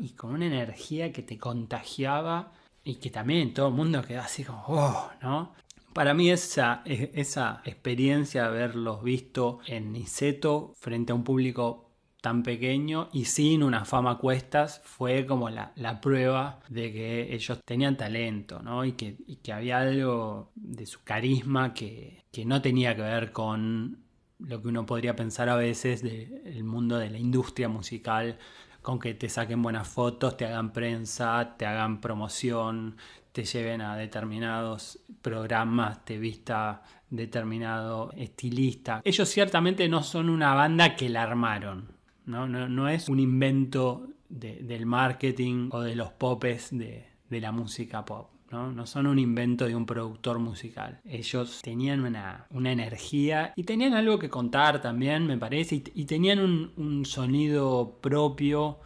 y 0.00 0.08
con 0.10 0.34
una 0.34 0.46
energía 0.46 1.12
que 1.12 1.22
te 1.22 1.38
contagiaba 1.38 2.52
y 2.82 2.96
que 2.96 3.10
también 3.10 3.54
todo 3.54 3.68
el 3.68 3.74
mundo 3.74 4.02
quedó 4.02 4.22
así 4.22 4.42
como, 4.42 4.64
oh, 4.66 5.10
¿no? 5.22 5.54
Para 5.92 6.14
mí 6.14 6.30
esa, 6.30 6.82
esa 6.84 7.62
experiencia 7.64 8.42
de 8.42 8.48
haberlos 8.48 9.04
visto 9.04 9.60
en 9.66 9.92
Niceto 9.92 10.72
frente 10.76 11.12
a 11.12 11.14
un 11.14 11.22
público 11.22 11.92
tan 12.20 12.42
pequeño 12.42 13.10
y 13.12 13.26
sin 13.26 13.62
una 13.62 13.84
fama 13.84 14.18
cuestas 14.18 14.80
fue 14.82 15.26
como 15.26 15.50
la, 15.50 16.00
prueba 16.00 16.58
de 16.68 16.92
que 16.92 17.34
ellos 17.34 17.60
tenían 17.64 17.96
talento 17.96 18.60
¿no? 18.62 18.84
y, 18.84 18.92
que, 18.92 19.18
que 19.42 19.52
había 19.52 19.78
algo 19.78 20.50
de 20.56 20.86
su 20.86 21.04
carisma 21.04 21.74
que, 21.74 22.24
que, 22.32 22.44
no 22.44 22.60
tenía 22.60 22.96
que 22.96 23.02
ver 23.02 23.30
con 23.30 24.03
lo 24.46 24.60
que 24.62 24.68
uno 24.68 24.86
podría 24.86 25.16
pensar 25.16 25.48
a 25.48 25.56
veces 25.56 26.02
del 26.02 26.64
mundo 26.64 26.98
de 26.98 27.10
la 27.10 27.18
industria 27.18 27.68
musical 27.68 28.38
con 28.82 28.98
que 28.98 29.14
te 29.14 29.30
saquen 29.30 29.62
buenas 29.62 29.88
fotos, 29.88 30.36
te 30.36 30.44
hagan 30.44 30.72
prensa, 30.72 31.56
te 31.56 31.64
hagan 31.64 32.02
promoción, 32.02 32.96
te 33.32 33.44
lleven 33.44 33.80
a 33.80 33.96
determinados 33.96 35.00
programas, 35.22 36.04
te 36.04 36.18
vista 36.18 36.82
determinado 37.08 38.12
estilista. 38.12 39.00
Ellos 39.02 39.28
ciertamente 39.28 39.88
no 39.88 40.02
son 40.02 40.28
una 40.28 40.54
banda 40.54 40.96
que 40.96 41.08
la 41.08 41.22
armaron, 41.22 41.94
no, 42.26 42.46
no, 42.46 42.88
es 42.88 43.08
un 43.08 43.20
invento 43.20 44.08
del 44.28 44.86
marketing 44.86 45.68
o 45.72 45.80
de 45.80 45.94
los 45.94 46.12
popes 46.12 46.68
de, 46.70 47.06
la 47.30 47.52
música 47.52 48.04
pop. 48.04 48.30
¿No? 48.50 48.86
son 48.86 49.06
un 49.06 49.18
invento 49.18 49.66
de 49.66 49.74
un 49.74 49.86
productor 49.86 50.38
musical. 50.38 51.00
Ellos 51.04 51.60
tenían 51.62 52.04
una, 52.04 52.46
energía 52.50 53.52
y 53.56 53.64
tenían 53.64 53.94
algo 53.94 54.18
que 54.18 54.28
contar 54.28 54.80
también, 54.80 55.26
me 55.26 55.38
parece, 55.38 55.82
y, 55.94 56.04
tenían 56.04 56.38
un, 56.38 56.72
un, 56.76 57.04
sonido 57.04 57.98
propio 58.00 58.78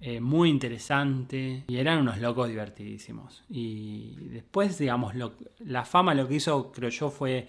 eh, 0.00 0.20
muy 0.20 0.50
interesante 0.50 1.64
y 1.68 1.76
eran 1.76 2.00
unos 2.00 2.18
locos 2.18 2.48
divertidísimos. 2.48 3.44
Y 3.48 4.16
después, 4.30 4.76
digamos, 4.78 5.14
la 5.60 5.84
fama 5.84 6.14
lo 6.14 6.26
que 6.26 6.34
hizo, 6.34 6.72
creo 6.72 6.90
yo, 6.90 7.10
fue 7.10 7.46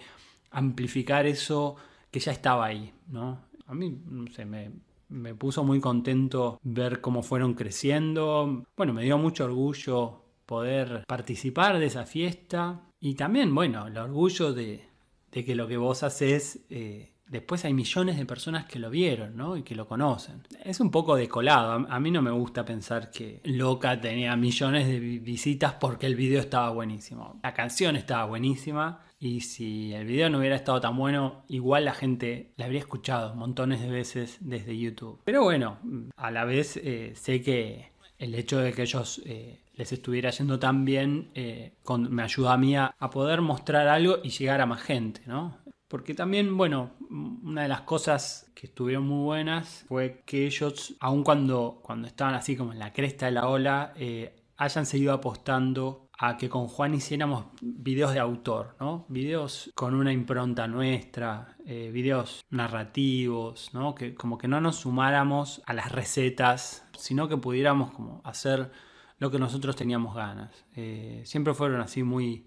amplificar 0.52 1.26
eso 1.26 1.76
que 2.10 2.20
ya 2.20 2.30
estaba 2.30 2.66
ahí, 2.66 2.92
¿no? 3.08 3.40
A 3.66 3.74
mí, 3.74 3.98
no 4.06 4.30
sé, 4.30 4.44
me, 4.44 4.70
me 5.08 5.34
puso 5.34 5.64
muy 5.64 5.80
contento 5.80 6.60
ver 6.62 7.00
cómo 7.00 7.22
fueron 7.22 7.54
creciendo. 7.54 8.64
Bueno, 8.76 8.92
me 8.92 9.02
dio 9.02 9.18
mucho 9.18 9.46
orgullo 9.46 10.23
poder 10.46 11.04
participar 11.06 11.78
de 11.78 11.86
esa 11.86 12.06
fiesta 12.06 12.82
y 13.00 13.14
también, 13.14 13.54
bueno, 13.54 13.86
el 13.86 13.96
orgullo 13.98 14.52
de, 14.52 14.88
de 15.32 15.44
que 15.44 15.54
lo 15.54 15.68
que 15.68 15.76
vos 15.76 16.02
haces 16.02 16.64
eh, 16.70 17.14
después 17.26 17.64
hay 17.64 17.74
millones 17.74 18.16
de 18.16 18.26
personas 18.26 18.66
que 18.66 18.78
lo 18.78 18.90
vieron 18.90 19.36
¿no? 19.36 19.56
y 19.56 19.62
que 19.62 19.74
lo 19.74 19.86
conocen. 19.86 20.42
Es 20.62 20.80
un 20.80 20.90
poco 20.90 21.16
decolado. 21.16 21.86
A 21.88 22.00
mí 22.00 22.10
no 22.10 22.22
me 22.22 22.30
gusta 22.30 22.64
pensar 22.64 23.10
que 23.10 23.40
Loca 23.44 24.00
tenía 24.00 24.36
millones 24.36 24.86
de 24.86 25.00
visitas 25.00 25.74
porque 25.74 26.06
el 26.06 26.14
video 26.14 26.40
estaba 26.40 26.70
buenísimo. 26.70 27.40
La 27.42 27.54
canción 27.54 27.96
estaba 27.96 28.26
buenísima 28.26 29.00
y 29.18 29.40
si 29.40 29.92
el 29.92 30.06
video 30.06 30.28
no 30.30 30.38
hubiera 30.38 30.56
estado 30.56 30.80
tan 30.80 30.96
bueno, 30.96 31.44
igual 31.48 31.86
la 31.86 31.94
gente 31.94 32.52
la 32.56 32.66
habría 32.66 32.80
escuchado 32.80 33.34
montones 33.34 33.80
de 33.80 33.90
veces 33.90 34.38
desde 34.40 34.78
YouTube. 34.78 35.20
Pero 35.24 35.42
bueno, 35.42 35.78
a 36.16 36.30
la 36.30 36.44
vez 36.44 36.76
eh, 36.76 37.12
sé 37.16 37.42
que 37.42 37.92
el 38.18 38.34
hecho 38.34 38.58
de 38.58 38.72
que 38.72 38.82
ellos... 38.82 39.22
Eh, 39.24 39.60
les 39.74 39.92
estuviera 39.92 40.30
yendo 40.30 40.58
tan 40.58 40.84
bien, 40.84 41.30
eh, 41.34 41.74
me 42.10 42.22
ayuda 42.22 42.52
a 42.52 42.56
mí 42.56 42.76
a, 42.76 42.94
a, 42.98 43.10
poder 43.10 43.40
mostrar 43.40 43.88
algo 43.88 44.18
y 44.22 44.30
llegar 44.30 44.60
a 44.60 44.66
más 44.66 44.82
gente, 44.82 45.22
¿no? 45.26 45.58
Porque 45.88 46.14
también, 46.14 46.56
bueno, 46.56 46.90
una 47.10 47.62
de 47.62 47.68
las 47.68 47.82
cosas 47.82 48.50
que 48.54 48.66
estuvieron 48.66 49.06
muy 49.06 49.24
buenas 49.24 49.84
fue 49.86 50.22
que 50.26 50.46
ellos, 50.46 50.96
aun 50.98 51.22
cuando, 51.22 51.80
cuando 51.82 52.08
estaban 52.08 52.34
así 52.34 52.56
como 52.56 52.72
en 52.72 52.78
la 52.78 52.92
cresta 52.92 53.26
de 53.26 53.32
la 53.32 53.48
ola, 53.48 53.92
eh, 53.96 54.34
hayan 54.56 54.86
seguido 54.86 55.12
apostando 55.12 56.08
a 56.18 56.36
que 56.36 56.48
con 56.48 56.68
Juan 56.68 56.94
hiciéramos 56.94 57.46
videos 57.60 58.14
de 58.14 58.20
autor, 58.20 58.76
¿no? 58.80 59.04
Videos 59.08 59.70
con 59.74 59.94
una 59.94 60.12
impronta 60.12 60.66
nuestra, 60.68 61.56
eh, 61.66 61.90
videos 61.92 62.44
narrativos, 62.50 63.70
¿no? 63.74 63.94
Que 63.94 64.14
como 64.14 64.38
que 64.38 64.48
no 64.48 64.60
nos 64.60 64.76
sumáramos 64.76 65.62
a 65.66 65.74
las 65.74 65.90
recetas, 65.92 66.86
sino 66.96 67.28
que 67.28 67.36
pudiéramos 67.36 67.90
como 67.90 68.20
hacer 68.24 68.70
lo 69.18 69.30
que 69.30 69.38
nosotros 69.38 69.76
teníamos 69.76 70.14
ganas. 70.14 70.64
Eh, 70.76 71.22
siempre 71.24 71.54
fueron 71.54 71.80
así 71.80 72.02
muy 72.02 72.46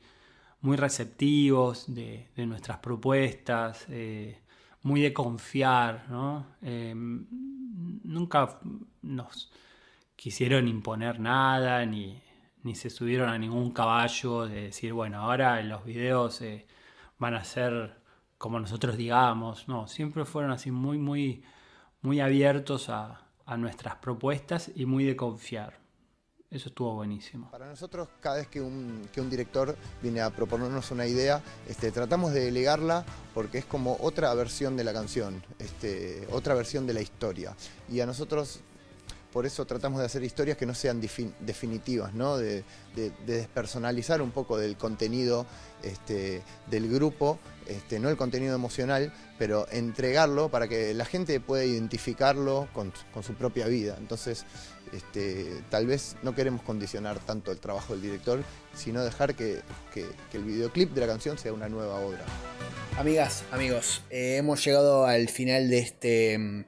muy 0.61 0.75
receptivos 0.75 1.93
de, 1.93 2.29
nuestras 2.37 2.79
propuestas, 2.79 3.85
eh, 3.89 4.41
muy 4.81 5.01
de 5.01 5.13
confiar, 5.13 6.05
¿no? 6.09 6.47
Eh, 6.63 6.93
nunca 6.95 8.59
nos 9.03 9.51
quisieron 10.15 10.67
imponer 10.67 11.19
nada, 11.19 11.85
ni, 11.85 12.21
se 12.73 12.89
subieron 12.89 13.29
a 13.29 13.37
ningún 13.37 13.71
caballo 13.71 14.47
de 14.47 14.63
decir, 14.63 14.93
bueno, 14.93 15.19
ahora 15.21 15.61
los 15.63 15.85
videos 15.85 16.41
van 17.19 17.35
a 17.35 17.43
ser 17.43 18.01
como 18.37 18.59
nosotros 18.59 18.97
digamos, 18.97 19.67
no, 19.67 19.87
siempre 19.87 20.25
fueron 20.25 20.51
así 20.51 20.71
muy, 20.71 20.97
muy, 20.97 21.43
muy 22.01 22.19
abiertos 22.19 22.89
a 22.89 23.21
nuestras 23.57 23.95
propuestas 23.97 24.71
y 24.75 24.85
muy 24.85 25.05
de 25.05 25.15
confiar. 25.15 25.86
Eso 26.49 26.69
estuvo 26.69 26.93
buenísimo. 26.93 27.51
Para 27.51 27.67
nosotros, 27.67 28.07
cada 28.21 28.37
vez 28.37 28.47
que 28.47 28.61
un, 28.61 29.09
director 29.29 29.75
viene 30.01 30.21
a 30.21 30.29
proponernos 30.29 30.91
una 30.91 31.05
idea, 31.05 31.43
este, 31.67 31.91
tratamos 31.91 32.31
de 32.31 32.45
delegarla 32.45 33.05
porque 33.33 33.57
es 33.57 33.65
como 33.65 33.97
otra 33.99 34.33
versión 34.33 34.77
de 34.77 34.85
la 34.85 34.93
canción, 34.93 35.43
este, 35.59 36.25
otra 36.31 36.53
versión 36.53 36.87
de 36.87 36.93
la 36.93 37.01
historia. 37.01 37.53
Y 37.89 37.99
a 37.99 38.05
nosotros 38.05 38.61
por 39.37 39.45
eso 39.45 39.65
tratamos 39.65 39.99
de 39.99 40.05
hacer 40.05 40.23
historias 40.23 40.57
que 40.57 40.65
no 40.65 40.73
sean 40.73 40.99
definitivas, 41.01 42.13
¿no? 42.13 42.37
De, 42.37 42.63
despersonalizar 43.27 44.19
un 44.21 44.31
poco 44.31 44.57
del 44.57 44.77
contenido 44.77 45.45
este, 45.83 46.41
del 46.71 46.91
grupo, 46.91 47.37
este, 47.67 47.99
no 47.99 48.09
el 48.09 48.17
contenido 48.17 48.55
emocional, 48.55 49.13
pero 49.37 49.67
entregarlo 49.69 50.49
para 50.49 50.67
que 50.67 50.93
la 50.95 51.05
gente 51.05 51.39
pueda 51.39 51.63
identificarlo 51.63 52.67
con, 52.73 52.91
su 53.21 53.35
propia 53.35 53.67
vida. 53.67 53.95
Entonces, 53.99 54.45
este, 54.93 55.63
tal 55.69 55.87
vez 55.87 56.15
no 56.23 56.35
queremos 56.35 56.61
condicionar 56.61 57.19
tanto 57.19 57.51
el 57.51 57.59
trabajo 57.59 57.93
del 57.93 58.01
director, 58.01 58.43
sino 58.75 59.03
dejar 59.03 59.35
que, 59.35 59.61
el 60.33 60.43
videoclip 60.43 60.91
de 60.93 61.01
la 61.01 61.07
canción 61.07 61.37
sea 61.37 61.53
una 61.53 61.69
nueva 61.69 61.99
obra. 61.99 62.23
Amigas, 62.97 63.43
amigos, 63.51 64.03
eh, 64.09 64.37
hemos 64.37 64.63
llegado 64.63 65.05
al 65.05 65.29
final 65.29 65.69
de 65.69 65.79
este 65.79 66.37
mm, 66.37 66.65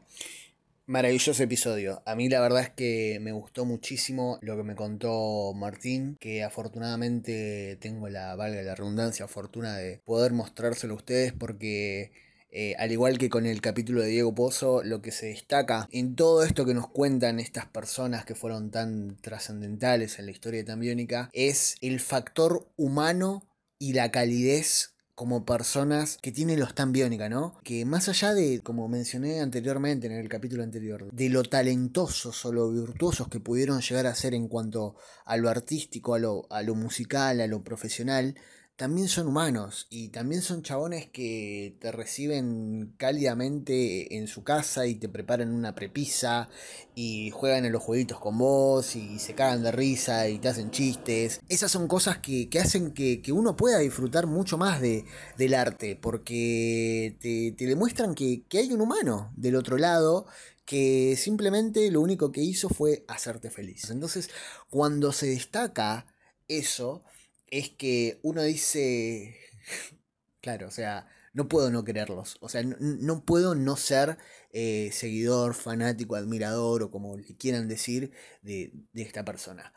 maravilloso 0.89 1.43
episodio. 1.43 2.01
A 2.05 2.15
mí 2.15 2.29
la 2.29 2.41
verdad 2.41 2.61
es 2.61 2.69
que 2.71 3.19
me 3.21 3.31
gustó 3.31 3.63
muchísimo 3.65 4.39
lo 4.41 4.57
que 4.57 4.63
me 4.63 4.75
contó 4.75 5.53
Martín, 5.53 6.17
que 6.19 6.43
afortunadamente 6.43 7.77
tengo 7.79 8.09
la, 8.09 8.35
valga 8.35 8.63
la 8.63 8.73
redundancia, 8.73 9.27
fortuna 9.27 9.77
de 9.77 10.01
poder 10.03 10.33
mostrárselo 10.33 10.93
a 10.93 10.97
ustedes 10.97 11.31
porque 11.31 12.11
eh, 12.51 12.75
al 12.79 12.91
igual 12.91 13.17
que 13.17 13.29
con 13.29 13.45
el 13.45 13.61
capítulo 13.61 14.01
de 14.01 14.09
Diego 14.09 14.33
Pozo, 14.33 14.83
lo 14.83 15.01
que 15.01 15.11
se 15.11 15.27
destaca 15.27 15.87
en 15.91 16.15
todo 16.15 16.43
esto 16.43 16.65
que 16.65 16.73
nos 16.73 16.87
cuentan 16.87 17.39
estas 17.39 17.67
personas 17.67 18.25
que 18.25 18.35
fueron 18.35 18.71
tan 18.71 19.17
trascendentales 19.21 20.19
en 20.19 20.25
la 20.25 20.31
historia 20.31 20.61
de 20.61 20.65
Tambiónica 20.65 21.29
es 21.33 21.75
el 21.81 21.99
factor 21.99 22.67
humano 22.75 23.43
y 23.77 23.93
la 23.93 24.11
calidez 24.11 24.93
como 25.19 25.43
personas 25.43 26.17
que 26.21 26.31
tienen 26.31 26.61
los 26.61 26.73
tan 26.73 26.93
¿no? 27.29 27.59
Que 27.65 27.83
más 27.83 28.07
allá 28.07 28.33
de, 28.33 28.61
como 28.61 28.87
mencioné 28.87 29.41
anteriormente 29.41 30.07
en 30.07 30.13
el 30.13 30.29
capítulo 30.29 30.63
anterior, 30.63 31.11
de 31.11 31.27
lo 31.27 31.43
talentosos 31.43 32.45
o 32.45 32.53
lo 32.53 32.71
virtuosos 32.71 33.27
que 33.27 33.41
pudieron 33.41 33.81
llegar 33.81 34.07
a 34.07 34.15
ser 34.15 34.33
en 34.33 34.47
cuanto 34.47 34.95
a 35.25 35.35
lo 35.35 35.49
artístico, 35.49 36.15
a 36.15 36.19
lo, 36.19 36.47
a 36.49 36.61
lo 36.61 36.73
musical, 36.73 37.41
a 37.41 37.47
lo 37.47 37.65
profesional, 37.65 38.35
también 38.79 39.09
son 39.09 39.27
humanos 39.27 39.87
y 39.89 40.07
también 40.07 40.41
son 40.41 40.63
chabones 40.63 41.05
que 41.09 41.75
te 41.81 41.91
reciben 41.91 42.93
cálidamente 42.95 44.15
en 44.15 44.29
su 44.29 44.45
casa 44.45 44.87
y 44.87 44.95
te 44.95 45.09
preparan 45.09 45.51
una 45.51 45.75
prepisa 45.75 46.47
y 46.95 47.29
juegan 47.29 47.65
en 47.65 47.73
los 47.73 47.83
jueguitos 47.83 48.21
con 48.21 48.37
vos 48.37 48.95
y 48.95 49.19
se 49.19 49.35
cagan 49.35 49.63
de 49.63 49.73
risa 49.73 50.29
y 50.29 50.39
te 50.39 50.47
hacen 50.47 50.71
chistes. 50.71 51.41
Esas 51.49 51.73
son 51.73 51.89
cosas 51.89 52.19
que, 52.19 52.47
hacen 52.57 52.93
que, 52.93 53.21
uno 53.33 53.57
pueda 53.57 53.79
disfrutar 53.79 54.27
mucho 54.27 54.57
más 54.57 54.79
de, 54.79 55.03
del 55.37 55.55
arte 55.55 55.97
porque 55.97 57.17
te, 57.19 57.51
te 57.51 57.65
demuestran 57.65 58.15
que, 58.15 58.43
que 58.47 58.59
hay 58.59 58.71
un 58.71 58.79
humano 58.79 59.33
del 59.35 59.57
otro 59.57 59.77
lado 59.77 60.25
que 60.63 61.17
simplemente 61.17 61.91
lo 61.91 61.99
único 61.99 62.31
que 62.31 62.43
hizo 62.43 62.69
fue 62.69 63.03
hacerte 63.09 63.49
feliz. 63.49 63.89
Entonces, 63.89 64.29
cuando 64.69 65.11
se 65.11 65.27
destaca 65.27 66.05
eso, 66.47 67.03
es 67.51 67.69
que 67.69 68.19
uno 68.23 68.43
dice, 68.43 69.37
claro, 70.41 70.67
o 70.67 70.71
sea, 70.71 71.07
no 71.33 71.47
puedo 71.47 71.69
no 71.71 71.83
quererlos, 71.83 72.37
o 72.41 72.49
sea, 72.49 72.63
no, 72.63 73.23
puedo 73.25 73.55
no 73.55 73.75
ser 73.77 74.17
eh, 74.51 74.89
seguidor, 74.91 75.53
fanático, 75.53 76.15
admirador 76.15 76.83
o 76.83 76.91
como 76.91 77.17
le 77.17 77.35
quieran 77.37 77.67
decir 77.67 78.11
de, 78.41 78.73
de 78.93 79.01
esta 79.03 79.23
persona. 79.23 79.73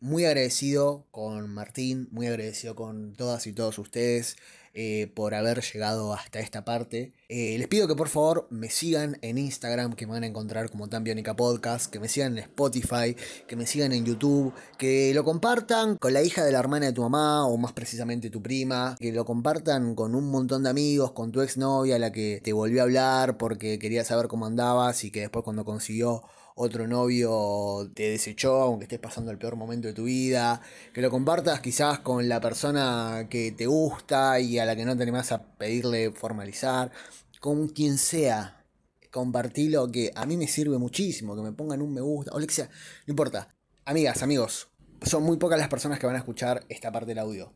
Muy 0.00 0.24
agradecido 0.24 1.06
con 1.10 1.52
Martín, 1.52 2.08
muy 2.10 2.26
agradecido 2.26 2.74
con 2.74 3.14
todas 3.14 3.46
y 3.46 3.52
todos 3.52 3.78
ustedes. 3.78 4.36
Eh, 4.72 5.10
por 5.16 5.34
haber 5.34 5.62
llegado 5.62 6.12
hasta 6.14 6.38
esta 6.38 6.64
parte. 6.64 7.12
Eh, 7.28 7.56
les 7.58 7.66
pido 7.66 7.88
que 7.88 7.96
por 7.96 8.08
favor 8.08 8.46
me 8.50 8.70
sigan 8.70 9.18
en 9.20 9.36
Instagram, 9.36 9.94
que 9.94 10.06
me 10.06 10.12
van 10.12 10.22
a 10.22 10.28
encontrar 10.28 10.70
como 10.70 10.88
Tan 10.88 11.04
Podcast, 11.36 11.90
que 11.90 11.98
me 11.98 12.06
sigan 12.06 12.38
en 12.38 12.44
Spotify, 12.44 13.16
que 13.48 13.56
me 13.56 13.66
sigan 13.66 13.90
en 13.90 14.04
YouTube, 14.04 14.52
que 14.78 15.12
lo 15.12 15.24
compartan 15.24 15.96
con 15.96 16.12
la 16.12 16.22
hija 16.22 16.44
de 16.44 16.52
la 16.52 16.60
hermana 16.60 16.86
de 16.86 16.92
tu 16.92 17.02
mamá, 17.02 17.46
o 17.46 17.56
más 17.56 17.72
precisamente 17.72 18.30
tu 18.30 18.42
prima, 18.42 18.94
que 19.00 19.10
lo 19.10 19.24
compartan 19.24 19.96
con 19.96 20.14
un 20.14 20.30
montón 20.30 20.62
de 20.62 20.70
amigos, 20.70 21.10
con 21.10 21.32
tu 21.32 21.40
exnovia, 21.40 21.98
la 21.98 22.12
que 22.12 22.40
te 22.42 22.52
volvió 22.52 22.82
a 22.82 22.84
hablar 22.84 23.38
porque 23.38 23.80
quería 23.80 24.04
saber 24.04 24.28
cómo 24.28 24.46
andabas 24.46 25.02
y 25.02 25.10
que 25.10 25.22
después 25.22 25.44
cuando 25.44 25.64
consiguió 25.64 26.22
otro 26.62 26.86
novio 26.86 27.90
te 27.94 28.10
desechó, 28.10 28.60
aunque 28.60 28.84
estés 28.84 28.98
pasando 28.98 29.30
el 29.30 29.38
peor 29.38 29.56
momento 29.56 29.88
de 29.88 29.94
tu 29.94 30.04
vida, 30.04 30.60
que 30.92 31.00
lo 31.00 31.10
compartas 31.10 31.60
quizás 31.60 32.00
con 32.00 32.28
la 32.28 32.38
persona 32.38 33.28
que 33.30 33.52
te 33.52 33.64
gusta 33.64 34.38
y 34.40 34.58
a 34.58 34.66
la 34.66 34.76
que 34.76 34.84
no 34.84 34.94
te 34.94 35.02
animás 35.02 35.32
a 35.32 35.42
pedirle 35.56 36.12
formalizar, 36.12 36.92
con 37.40 37.68
quien 37.68 37.96
sea, 37.96 38.66
compartilo 39.10 39.90
que 39.90 40.12
a 40.14 40.26
mí 40.26 40.36
me 40.36 40.46
sirve 40.48 40.76
muchísimo, 40.76 41.34
que 41.34 41.40
me 41.40 41.52
pongan 41.52 41.80
un 41.80 41.94
me 41.94 42.02
gusta, 42.02 42.32
o 42.32 42.38
lo 42.38 42.44
no 42.44 42.66
importa. 43.06 43.48
Amigas, 43.86 44.22
amigos, 44.22 44.68
son 45.00 45.22
muy 45.22 45.38
pocas 45.38 45.58
las 45.58 45.68
personas 45.68 45.98
que 45.98 46.06
van 46.06 46.16
a 46.16 46.18
escuchar 46.18 46.66
esta 46.68 46.92
parte 46.92 47.08
del 47.08 47.20
audio, 47.20 47.54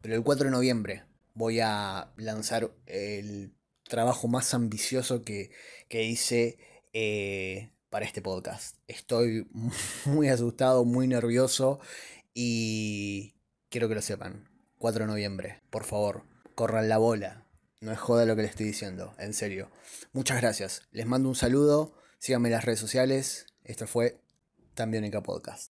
pero 0.00 0.14
el 0.14 0.22
4 0.22 0.46
de 0.46 0.52
noviembre 0.52 1.04
voy 1.34 1.60
a 1.60 2.14
lanzar 2.16 2.72
el 2.86 3.52
trabajo 3.84 4.26
más 4.26 4.54
ambicioso 4.54 5.22
que, 5.22 5.50
que 5.90 6.04
hice. 6.04 6.56
Eh, 6.94 7.72
para 7.90 8.04
este 8.04 8.22
podcast. 8.22 8.76
Estoy 8.86 9.48
muy 10.04 10.28
asustado, 10.28 10.84
muy 10.84 11.06
nervioso 11.06 11.80
y 12.34 13.34
quiero 13.68 13.88
que 13.88 13.94
lo 13.94 14.02
sepan. 14.02 14.48
4 14.78 15.04
de 15.04 15.08
noviembre, 15.08 15.62
por 15.70 15.84
favor, 15.84 16.22
corran 16.54 16.88
la 16.88 16.98
bola. 16.98 17.46
No 17.80 17.92
es 17.92 17.98
joda 17.98 18.26
lo 18.26 18.36
que 18.36 18.42
les 18.42 18.52
estoy 18.52 18.66
diciendo, 18.66 19.14
en 19.18 19.34
serio. 19.34 19.70
Muchas 20.12 20.40
gracias. 20.40 20.82
Les 20.90 21.06
mando 21.06 21.28
un 21.28 21.34
saludo. 21.34 21.94
Síganme 22.18 22.48
en 22.48 22.54
las 22.54 22.64
redes 22.64 22.80
sociales. 22.80 23.46
Esto 23.64 23.86
fue 23.86 24.20
Tambiónica 24.74 25.22
Podcast. 25.22 25.66